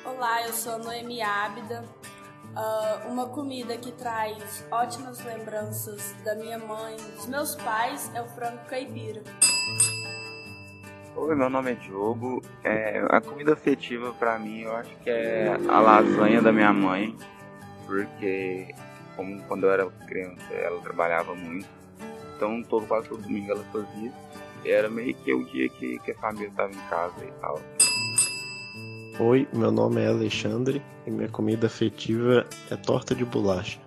Olá, 0.07 0.47
eu 0.47 0.55
sou 0.55 0.79
Noemi 0.79 1.21
Ábida, 1.21 1.85
Uh, 2.51 3.09
uma 3.09 3.29
comida 3.29 3.77
que 3.77 3.93
traz 3.93 4.67
ótimas 4.73 5.25
lembranças 5.25 6.15
da 6.25 6.35
minha 6.35 6.59
mãe, 6.59 6.97
dos 7.15 7.27
meus 7.27 7.55
pais, 7.55 8.11
é 8.13 8.21
o 8.21 8.27
frango 8.27 8.59
caipira. 8.69 9.23
Oi, 11.15 11.35
meu 11.37 11.49
nome 11.49 11.73
é 11.73 11.75
Diogo. 11.75 12.43
É, 12.65 13.05
a 13.09 13.21
comida 13.21 13.53
afetiva 13.53 14.13
para 14.15 14.37
mim, 14.39 14.63
eu 14.63 14.75
acho 14.75 14.91
que 14.97 15.11
é 15.11 15.57
a 15.69 15.81
lasanha 15.81 16.43
da 16.43 16.51
minha 16.51 16.73
mãe, 16.73 17.17
porque 17.87 18.75
como 19.15 19.41
quando 19.45 19.65
eu 19.65 19.73
era 19.73 19.87
criança 20.09 20.53
ela 20.53 20.81
trabalhava 20.81 21.35
muito, 21.35 21.69
então 22.35 22.63
todo 22.65 22.85
quase 22.87 23.09
todo 23.09 23.23
domingo 23.23 23.53
ela 23.53 23.65
fazia. 23.73 24.13
Era 24.65 24.91
meio 24.91 25.15
que 25.15 25.33
o 25.33 25.45
dia 25.45 25.69
que, 25.69 25.99
que 26.01 26.11
a 26.11 26.15
família 26.17 26.49
estava 26.49 26.73
em 26.73 26.89
casa 26.89 27.25
e 27.25 27.33
tal. 27.41 27.61
Oi, 29.23 29.47
meu 29.53 29.71
nome 29.71 30.01
é 30.01 30.09
Alexandre 30.09 30.83
e 31.07 31.11
minha 31.11 31.29
comida 31.29 31.67
afetiva 31.67 32.47
é 32.71 32.75
torta 32.75 33.15
de 33.15 33.23
bolacha, 33.23 33.79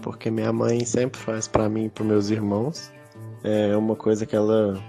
porque 0.00 0.30
minha 0.30 0.52
mãe 0.52 0.84
sempre 0.84 1.20
faz 1.20 1.48
para 1.48 1.68
mim 1.68 1.86
e 1.86 1.88
para 1.88 2.04
meus 2.04 2.30
irmãos. 2.30 2.92
É 3.42 3.76
uma 3.76 3.96
coisa 3.96 4.24
que 4.24 4.36
ela 4.36 4.80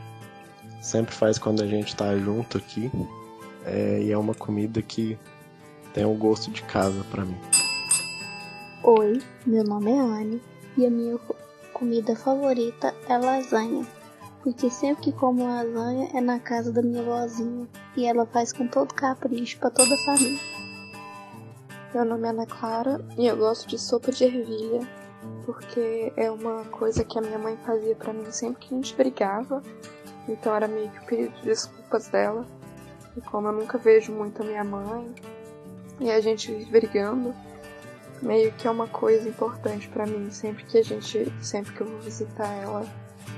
sempre 0.84 1.16
faz 1.16 1.40
quando 1.40 1.64
a 1.64 1.66
gente 1.66 1.96
tá 1.96 2.16
junto 2.16 2.60
aqui. 2.60 2.92
É, 3.66 4.04
e 4.04 4.12
é 4.12 4.18
uma 4.20 4.36
comida 4.36 4.84
que 4.84 5.18
tem 5.96 6.06
o 6.06 6.12
um 6.12 6.16
gosto 6.16 6.52
de 6.52 6.62
casa 6.62 7.04
para 7.10 7.26
mim. 7.26 7.38
Oi, 8.84 9.20
meu 9.48 9.64
nome 9.64 9.90
é 9.90 10.00
Anne 10.00 10.40
e 10.78 10.86
a 10.86 10.92
minha 10.92 11.18
comida 11.74 12.16
favorita 12.16 12.94
é 13.10 13.18
lasanha 13.18 13.97
porque 14.42 14.70
sempre 14.70 15.04
que 15.04 15.12
como 15.12 15.44
lasanha 15.44 16.10
é 16.14 16.22
na 16.22 16.40
casa 16.40 16.72
da 16.72 16.82
minha 16.82 17.04
vozinha 17.04 17.68
e 17.96 18.06
ela 18.06 18.26
faz 18.26 18.54
com 18.54 18.68
todo 18.68 18.94
capricho 18.94 19.60
para 19.60 19.72
toda 19.72 19.94
a 19.94 20.06
família. 20.06 20.40
Meu 21.94 22.06
nome 22.06 22.28
é 22.28 22.30
Ana 22.30 22.46
Clara 22.46 23.04
e 23.18 23.26
eu 23.26 23.38
gosto 23.38 23.68
de 23.68 23.80
sopa 23.80 24.12
de 24.12 24.24
ervilha 24.26 24.88
porque 25.46 26.12
é 26.16 26.30
uma 26.30 26.66
coisa 26.66 27.04
que 27.04 27.18
a 27.18 27.22
minha 27.22 27.40
mãe 27.40 27.58
fazia 27.66 27.96
para 27.96 28.14
mim 28.14 28.30
sempre 28.32 28.68
que 28.68 28.74
a 28.74 28.78
gente 28.78 28.96
brigava, 28.96 29.64
então 30.28 30.54
era 30.54 30.68
meio 30.68 30.92
que 30.92 31.28
de 31.30 31.42
desculpas 31.42 32.08
dela. 32.08 32.46
E 33.16 33.22
como 33.22 33.48
eu 33.48 33.54
nunca 33.54 33.78
vejo 33.78 34.12
muito 34.12 34.42
a 34.42 34.46
minha 34.46 34.64
mãe 34.64 35.16
e 36.00 36.12
a 36.12 36.20
gente 36.22 36.54
brigando, 36.66 37.34
meio 38.22 38.52
que 38.54 38.68
é 38.68 38.72
uma 38.72 38.88
coisa 38.88 39.28
importante 39.28 39.88
para 39.90 40.06
mim 40.06 40.30
sempre 40.30 40.64
que 40.66 40.78
a 40.78 40.84
gente, 40.84 41.32
sempre 41.42 41.74
que 41.74 41.82
eu 41.82 41.88
vou 41.88 42.00
visitar 42.00 42.52
ela 42.62 42.86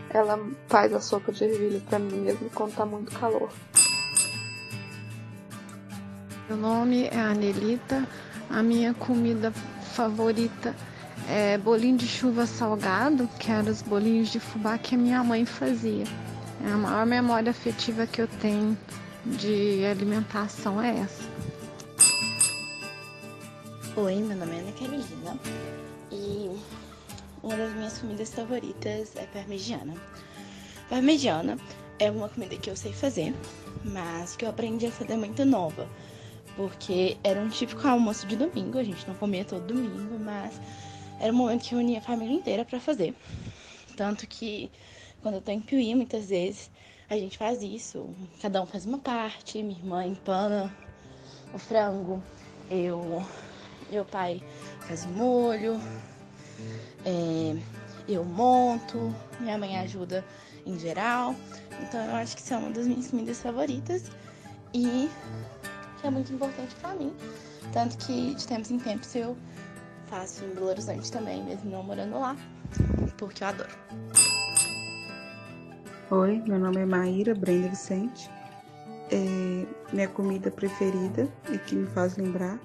ela 0.10 0.40
faz 0.68 0.94
a 0.94 1.00
sopa 1.00 1.32
de 1.32 1.44
ervilha 1.44 1.82
para 1.90 2.00
mim 2.00 2.18
mesmo 2.18 2.50
quando 2.50 2.76
tá 2.76 2.86
muito 2.86 3.12
calor. 3.20 3.50
Meu 6.48 6.58
nome 6.58 7.06
é 7.06 7.20
Anelita. 7.20 8.08
A 8.50 8.64
minha 8.64 8.94
comida 8.96 9.52
favorita 9.94 10.76
é 11.28 11.58
bolinho 11.60 11.98
de 11.98 12.08
chuva 12.08 12.48
salgado, 12.48 13.30
que 13.40 13.52
eram 13.52 13.72
os 13.72 13.84
bolinhos 13.84 14.30
de 14.30 14.40
fubá 14.40 14.78
que 14.80 14.96
a 14.96 14.98
minha 14.98 15.24
mãe 15.24 15.46
fazia. 15.46 16.06
É 16.66 16.72
a 16.72 16.78
maior 16.78 17.06
memória 17.06 17.52
afetiva 17.52 18.08
que 18.08 18.22
eu 18.22 18.28
tenho 18.28 18.76
de 19.24 19.86
alimentação 19.86 20.82
é 20.82 21.00
essa. 21.00 21.24
Oi, 23.96 24.16
meu 24.16 24.38
nome 24.38 24.56
é 24.56 24.60
Ana 24.60 24.72
Carolina 24.72 25.40
e 26.12 26.50
uma 27.44 27.56
das 27.56 27.74
minhas 27.74 27.98
comidas 27.98 28.34
favoritas 28.34 29.16
é 29.16 29.26
parmegiana. 29.26 29.94
Parmegiana 30.90 31.58
é 32.00 32.10
uma 32.10 32.30
comida 32.30 32.56
que 32.58 32.70
eu 32.70 32.76
sei 32.76 32.94
fazer, 32.94 33.34
mas 33.84 34.36
que 34.36 34.46
eu 34.46 34.50
aprendi 34.50 34.88
a 34.88 34.92
fazer 34.92 35.16
muito 35.16 35.46
nova. 35.46 35.88
Porque 36.56 37.18
era 37.24 37.40
um 37.40 37.50
típico 37.50 37.88
almoço 37.88 38.28
de 38.28 38.36
domingo, 38.36 38.78
a 38.78 38.84
gente 38.84 39.08
não 39.08 39.16
comia 39.16 39.46
todo 39.46 39.74
domingo, 39.74 40.20
mas 40.20 40.60
era 41.20 41.32
um 41.32 41.36
momento 41.36 41.64
que 41.64 41.76
unia 41.76 42.00
a 42.00 42.02
família 42.02 42.36
inteira 42.36 42.66
para 42.66 42.80
fazer. 42.80 43.16
Tanto 43.96 44.28
que 44.28 44.70
quando 45.22 45.36
eu 45.36 45.42
tô 45.42 45.52
em 45.52 45.60
Piuí, 45.60 45.94
muitas 45.96 46.30
vezes, 46.30 46.70
a 47.10 47.16
gente 47.16 47.38
faz 47.38 47.62
isso. 47.62 48.10
Cada 48.42 48.62
um 48.62 48.66
faz 48.66 48.86
uma 48.86 49.00
parte, 49.00 49.62
minha 49.62 49.78
irmã 49.78 50.06
empana 50.06 50.74
o 51.54 51.58
frango, 51.58 52.22
eu, 52.70 53.24
meu 53.92 54.06
pai 54.06 54.42
faz 54.88 55.06
o 55.06 55.10
molho, 55.10 55.80
é, 57.06 57.58
eu 58.08 58.24
monto, 58.24 59.14
minha 59.40 59.58
mãe 59.58 59.78
ajuda 59.80 60.24
em 60.66 60.78
geral. 60.78 61.36
Então 61.82 62.04
eu 62.06 62.16
acho 62.16 62.36
que 62.36 62.42
isso 62.42 62.54
é 62.54 62.58
uma 62.58 62.72
das 62.72 62.88
minhas 62.88 63.08
comidas 63.08 63.42
favoritas 63.42 64.12
e 64.74 65.10
que 66.00 66.08
é 66.08 66.10
muito 66.10 66.34
importante 66.34 66.76
para 66.76 66.94
mim. 66.96 67.14
Tanto 67.74 67.98
que 67.98 68.34
de 68.34 68.48
tempos 68.48 68.72
em 68.72 68.80
tempos 68.80 69.14
eu 69.16 69.38
faço 70.08 70.44
em 70.44 70.50
Belo 70.54 70.68
Horizonte 70.68 71.12
também, 71.12 71.44
mesmo 71.44 71.70
não 71.70 71.84
morando 71.84 72.20
lá, 72.20 72.36
porque 73.18 73.44
eu 73.44 73.48
adoro. 73.48 73.70
Oi, 76.12 76.42
meu 76.48 76.58
nome 76.58 76.82
é 76.82 76.86
Maíra 76.86 77.36
Brenda 77.36 77.70
Vicente. 77.70 78.30
É, 79.12 79.66
minha 79.94 80.08
comida 80.08 80.52
preferida 80.52 81.28
e 81.52 81.58
que 81.60 81.76
me 81.76 81.88
faz 81.88 82.16
lembrar 82.18 82.60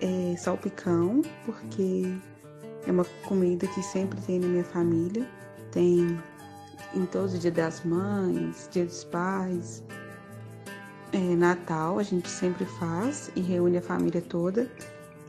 é 0.00 0.36
salpicão, 0.36 1.22
porque 1.44 2.16
é 2.86 2.90
uma 2.90 3.04
comida 3.26 3.66
que 3.66 3.82
sempre 3.82 4.20
tem 4.22 4.38
na 4.38 4.46
minha 4.46 4.64
família. 4.64 5.28
Tem 5.70 6.18
em 6.94 7.06
todos 7.06 7.34
os 7.34 7.40
dias 7.40 7.54
das 7.54 7.84
mães, 7.84 8.68
dia 8.70 8.84
dos 8.84 9.04
pais, 9.04 9.82
é, 11.12 11.18
Natal, 11.36 11.98
a 11.98 12.02
gente 12.02 12.28
sempre 12.28 12.64
faz 12.64 13.30
e 13.36 13.40
reúne 13.40 13.78
a 13.78 13.82
família 13.82 14.20
toda. 14.20 14.70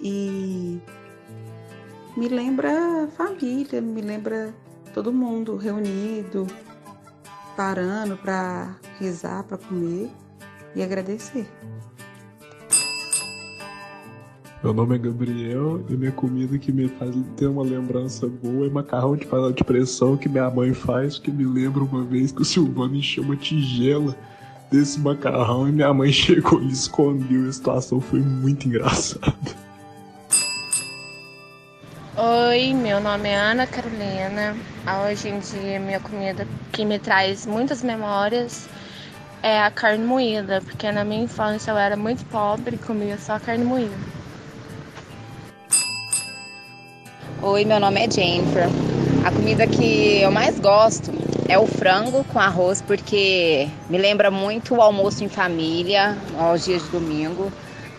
E 0.01 0.81
me 2.17 2.27
lembra 2.27 3.07
família, 3.15 3.81
me 3.81 4.01
lembra 4.01 4.53
todo 4.93 5.13
mundo 5.13 5.57
reunido, 5.57 6.47
parando 7.55 8.17
para 8.17 8.75
rezar, 8.99 9.43
para 9.43 9.57
comer 9.57 10.09
e 10.75 10.81
agradecer. 10.81 11.47
Meu 14.65 14.73
nome 14.73 14.95
é 14.95 14.97
Gabriel 14.97 15.85
e 15.87 15.93
minha 15.93 16.11
comida 16.11 16.57
que 16.57 16.71
me 16.71 16.87
faz 16.87 17.13
ter 17.37 17.45
uma 17.45 17.61
lembrança 17.61 18.25
boa 18.25 18.65
é 18.65 18.69
macarrão 18.71 19.15
de 19.15 19.23
panela 19.23 19.53
de 19.53 19.63
pressão 19.63 20.17
que 20.17 20.27
minha 20.27 20.49
mãe 20.49 20.73
faz, 20.73 21.19
que 21.19 21.29
me 21.29 21.45
lembra 21.45 21.83
uma 21.83 22.03
vez 22.03 22.31
que 22.31 22.41
o 22.41 22.43
Silvano 22.45 22.95
encheu 22.95 23.21
uma 23.23 23.35
tigela 23.35 24.15
desse 24.71 24.99
macarrão 24.99 25.69
e 25.69 25.71
minha 25.71 25.93
mãe 25.93 26.09
chegou 26.11 26.59
e 26.63 26.69
escondeu. 26.69 27.47
A 27.47 27.53
situação 27.53 28.01
foi 28.01 28.19
muito 28.21 28.67
engraçada. 28.67 29.29
Oi, 32.17 32.73
meu 32.73 32.99
nome 32.99 33.29
é 33.29 33.35
Ana 33.35 33.67
Carolina. 33.67 34.57
Hoje 35.07 35.29
em 35.29 35.37
dia, 35.41 35.79
minha 35.79 35.99
comida 35.99 36.47
que 36.71 36.83
me 36.83 36.97
traz 36.97 37.45
muitas 37.45 37.83
memórias 37.83 38.67
é 39.43 39.61
a 39.61 39.69
carne 39.69 40.03
moída, 40.03 40.59
porque 40.59 40.91
na 40.91 41.05
minha 41.05 41.25
infância 41.25 41.69
eu 41.69 41.77
era 41.77 41.95
muito 41.95 42.25
pobre 42.31 42.77
e 42.77 42.79
comia 42.79 43.19
só 43.19 43.37
carne 43.37 43.63
moída. 43.63 44.24
Oi, 47.47 47.63
meu 47.63 47.79
nome 47.79 48.03
é 48.03 48.09
Jennifer. 48.09 48.65
A 49.23 49.31
comida 49.31 49.67
que 49.67 50.19
eu 50.19 50.31
mais 50.31 50.59
gosto 50.59 51.11
é 51.47 51.59
o 51.59 51.67
frango 51.67 52.23
com 52.23 52.39
arroz, 52.39 52.81
porque 52.81 53.69
me 53.87 53.99
lembra 53.99 54.31
muito 54.31 54.73
o 54.73 54.81
almoço 54.81 55.23
em 55.23 55.29
família, 55.29 56.17
aos 56.39 56.65
dias 56.65 56.83
de 56.83 56.89
domingo. 56.89 57.51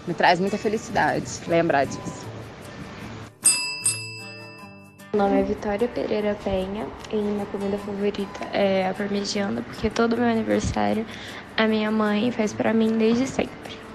Me 0.04 0.14
traz 0.14 0.40
muita 0.40 0.58
felicidade 0.58 1.30
lembrar 1.46 1.86
disso. 1.86 2.26
Meu 5.14 5.22
nome 5.22 5.38
é 5.38 5.44
Vitória 5.44 5.86
Pereira 5.86 6.36
Penha 6.42 6.84
e 7.12 7.14
minha 7.14 7.46
comida 7.46 7.78
favorita 7.78 8.46
é 8.52 8.88
a 8.88 8.94
parmegiana, 8.94 9.62
porque 9.62 9.88
todo 9.88 10.16
meu 10.16 10.28
aniversário 10.28 11.06
a 11.56 11.68
minha 11.68 11.92
mãe 11.92 12.32
faz 12.32 12.52
para 12.52 12.74
mim 12.74 12.98
desde 12.98 13.28
sempre. 13.28 13.85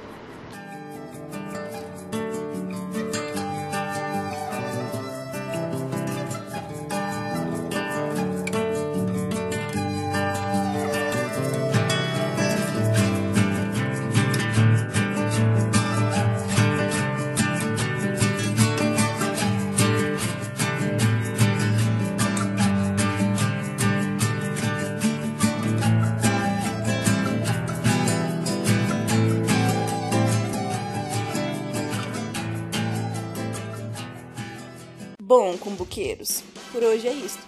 Bom, 35.34 35.58
cumbuqueiros, 35.58 36.44
por 36.74 36.84
hoje 36.84 37.08
é 37.08 37.14
isso. 37.14 37.40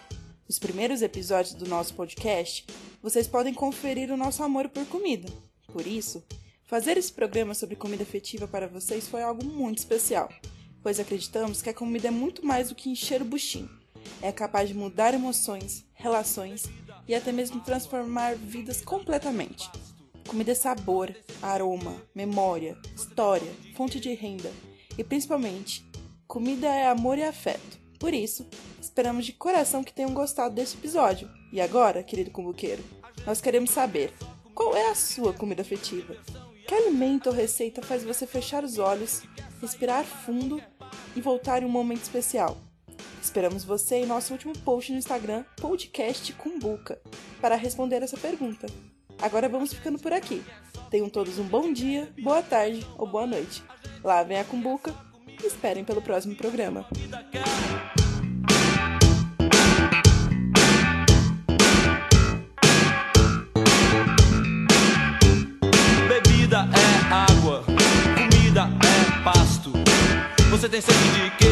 Nos 0.48 0.58
primeiros 0.58 1.02
episódios 1.02 1.54
do 1.54 1.68
nosso 1.68 1.94
podcast, 1.94 2.66
vocês 3.02 3.28
podem 3.28 3.54
conferir 3.54 4.10
o 4.10 4.16
nosso 4.16 4.42
amor 4.42 4.70
por 4.70 4.86
comida. 4.86 5.28
Por 5.68 5.86
isso, 5.86 6.24
fazer 6.64 6.98
esse 6.98 7.12
programa 7.12 7.54
sobre 7.54 7.76
comida 7.76 8.04
afetiva 8.04 8.48
para 8.48 8.70
vocês 8.70 9.06
foi 9.10 9.22
algo 9.22 9.44
muito 9.44 9.80
especial, 9.80 10.30
pois 10.82 10.98
acreditamos 10.98 11.62
que 11.62 11.70
a 11.70 11.74
comida 11.74 12.08
é 12.08 12.10
muito 12.10 12.46
mais 12.46 12.70
do 12.70 12.76
que 12.76 12.90
encher 12.90 13.22
o 13.22 13.26
buchinho. 13.26 13.70
É 14.22 14.32
capaz 14.32 14.70
de 14.70 14.76
mudar 14.76 15.14
emoções, 15.14 15.84
relações 15.94 16.64
e 17.06 17.14
até 17.14 17.34
mesmo 17.34 17.60
transformar 17.60 18.38
vidas 18.38 18.82
completamente. 18.82 19.70
Comida 20.26 20.54
é 20.54 20.56
sabor, 20.56 21.14
aroma, 21.42 22.02
memória, 22.16 22.78
história, 22.96 23.52
fonte 23.76 24.00
de 24.00 24.14
renda 24.14 24.50
e 24.98 25.04
principalmente 25.04 25.86
Comida 26.28 26.68
é 26.68 26.88
amor 26.88 27.18
e 27.18 27.24
afeto. 27.24 27.80
Por 28.00 28.14
isso, 28.14 28.46
esperamos 28.82 29.26
de 29.26 29.34
coração 29.34 29.84
que 29.84 29.94
tenham 29.94 30.14
gostado 30.14 30.56
deste 30.56 30.78
episódio. 30.78 31.30
E 31.52 31.62
agora, 31.62 32.04
querido 32.04 32.32
cumbuqueiro, 32.32 32.84
nós 33.26 33.40
queremos 33.40 33.70
saber 33.70 34.14
qual 34.54 34.76
é 34.76 34.90
a 34.90 34.96
sua 34.96 35.34
comida 35.34 35.62
afetiva? 35.62 36.16
Que 36.68 36.74
alimento 36.74 37.28
ou 37.28 37.36
receita 37.36 37.82
faz 37.82 38.04
você 38.04 38.26
fechar 38.26 38.64
os 38.64 38.78
olhos, 38.78 39.24
respirar 39.62 40.04
fundo 40.04 40.62
e 41.16 41.22
voltar 41.22 41.62
em 41.62 41.66
um 41.66 41.70
momento 41.70 42.04
especial? 42.04 42.58
Esperamos 43.22 43.64
você 43.64 43.98
em 43.98 44.06
nosso 44.06 44.34
último 44.34 44.58
post 44.60 44.92
no 44.92 44.98
Instagram, 44.98 45.46
podcast 45.62 46.34
Cumbuca, 46.34 47.02
para 47.40 47.56
responder 47.56 48.02
essa 48.02 48.18
pergunta. 48.18 48.68
Agora 49.22 49.48
vamos 49.48 49.72
ficando 49.72 50.00
por 50.00 50.12
aqui. 50.12 50.44
Tenham 50.90 51.10
todos 51.10 51.40
um 51.40 51.48
bom 51.48 51.72
dia, 51.72 52.12
boa 52.22 52.42
tarde 52.42 52.86
ou 52.98 53.08
boa 53.08 53.26
noite. 53.26 53.64
Lavem 54.04 54.38
a 54.38 54.44
cumbuca 54.44 54.94
e 55.44 55.48
esperem 55.48 55.84
pelo 55.84 56.02
próximo 56.02 56.36
programa. 56.36 56.86
Bebida 66.08 66.68
é 66.72 67.14
água, 67.14 67.64
comida 68.16 68.70
é 68.80 69.24
pasto. 69.24 69.72
Você 70.50 70.70
tem 70.70 70.80
sede 70.80 70.98
de 71.14 71.43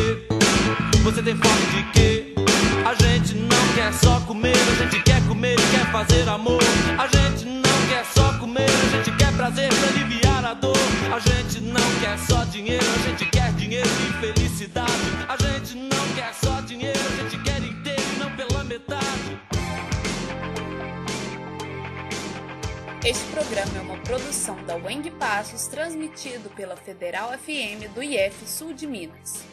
produção 24.11 24.61
da 24.65 24.75
Weng 24.75 25.09
Passos, 25.11 25.67
transmitido 25.67 26.49
pela 26.49 26.75
Federal 26.75 27.29
FM 27.29 27.93
do 27.95 28.03
IF 28.03 28.45
Sul 28.45 28.73
de 28.73 28.85
Minas. 28.85 29.50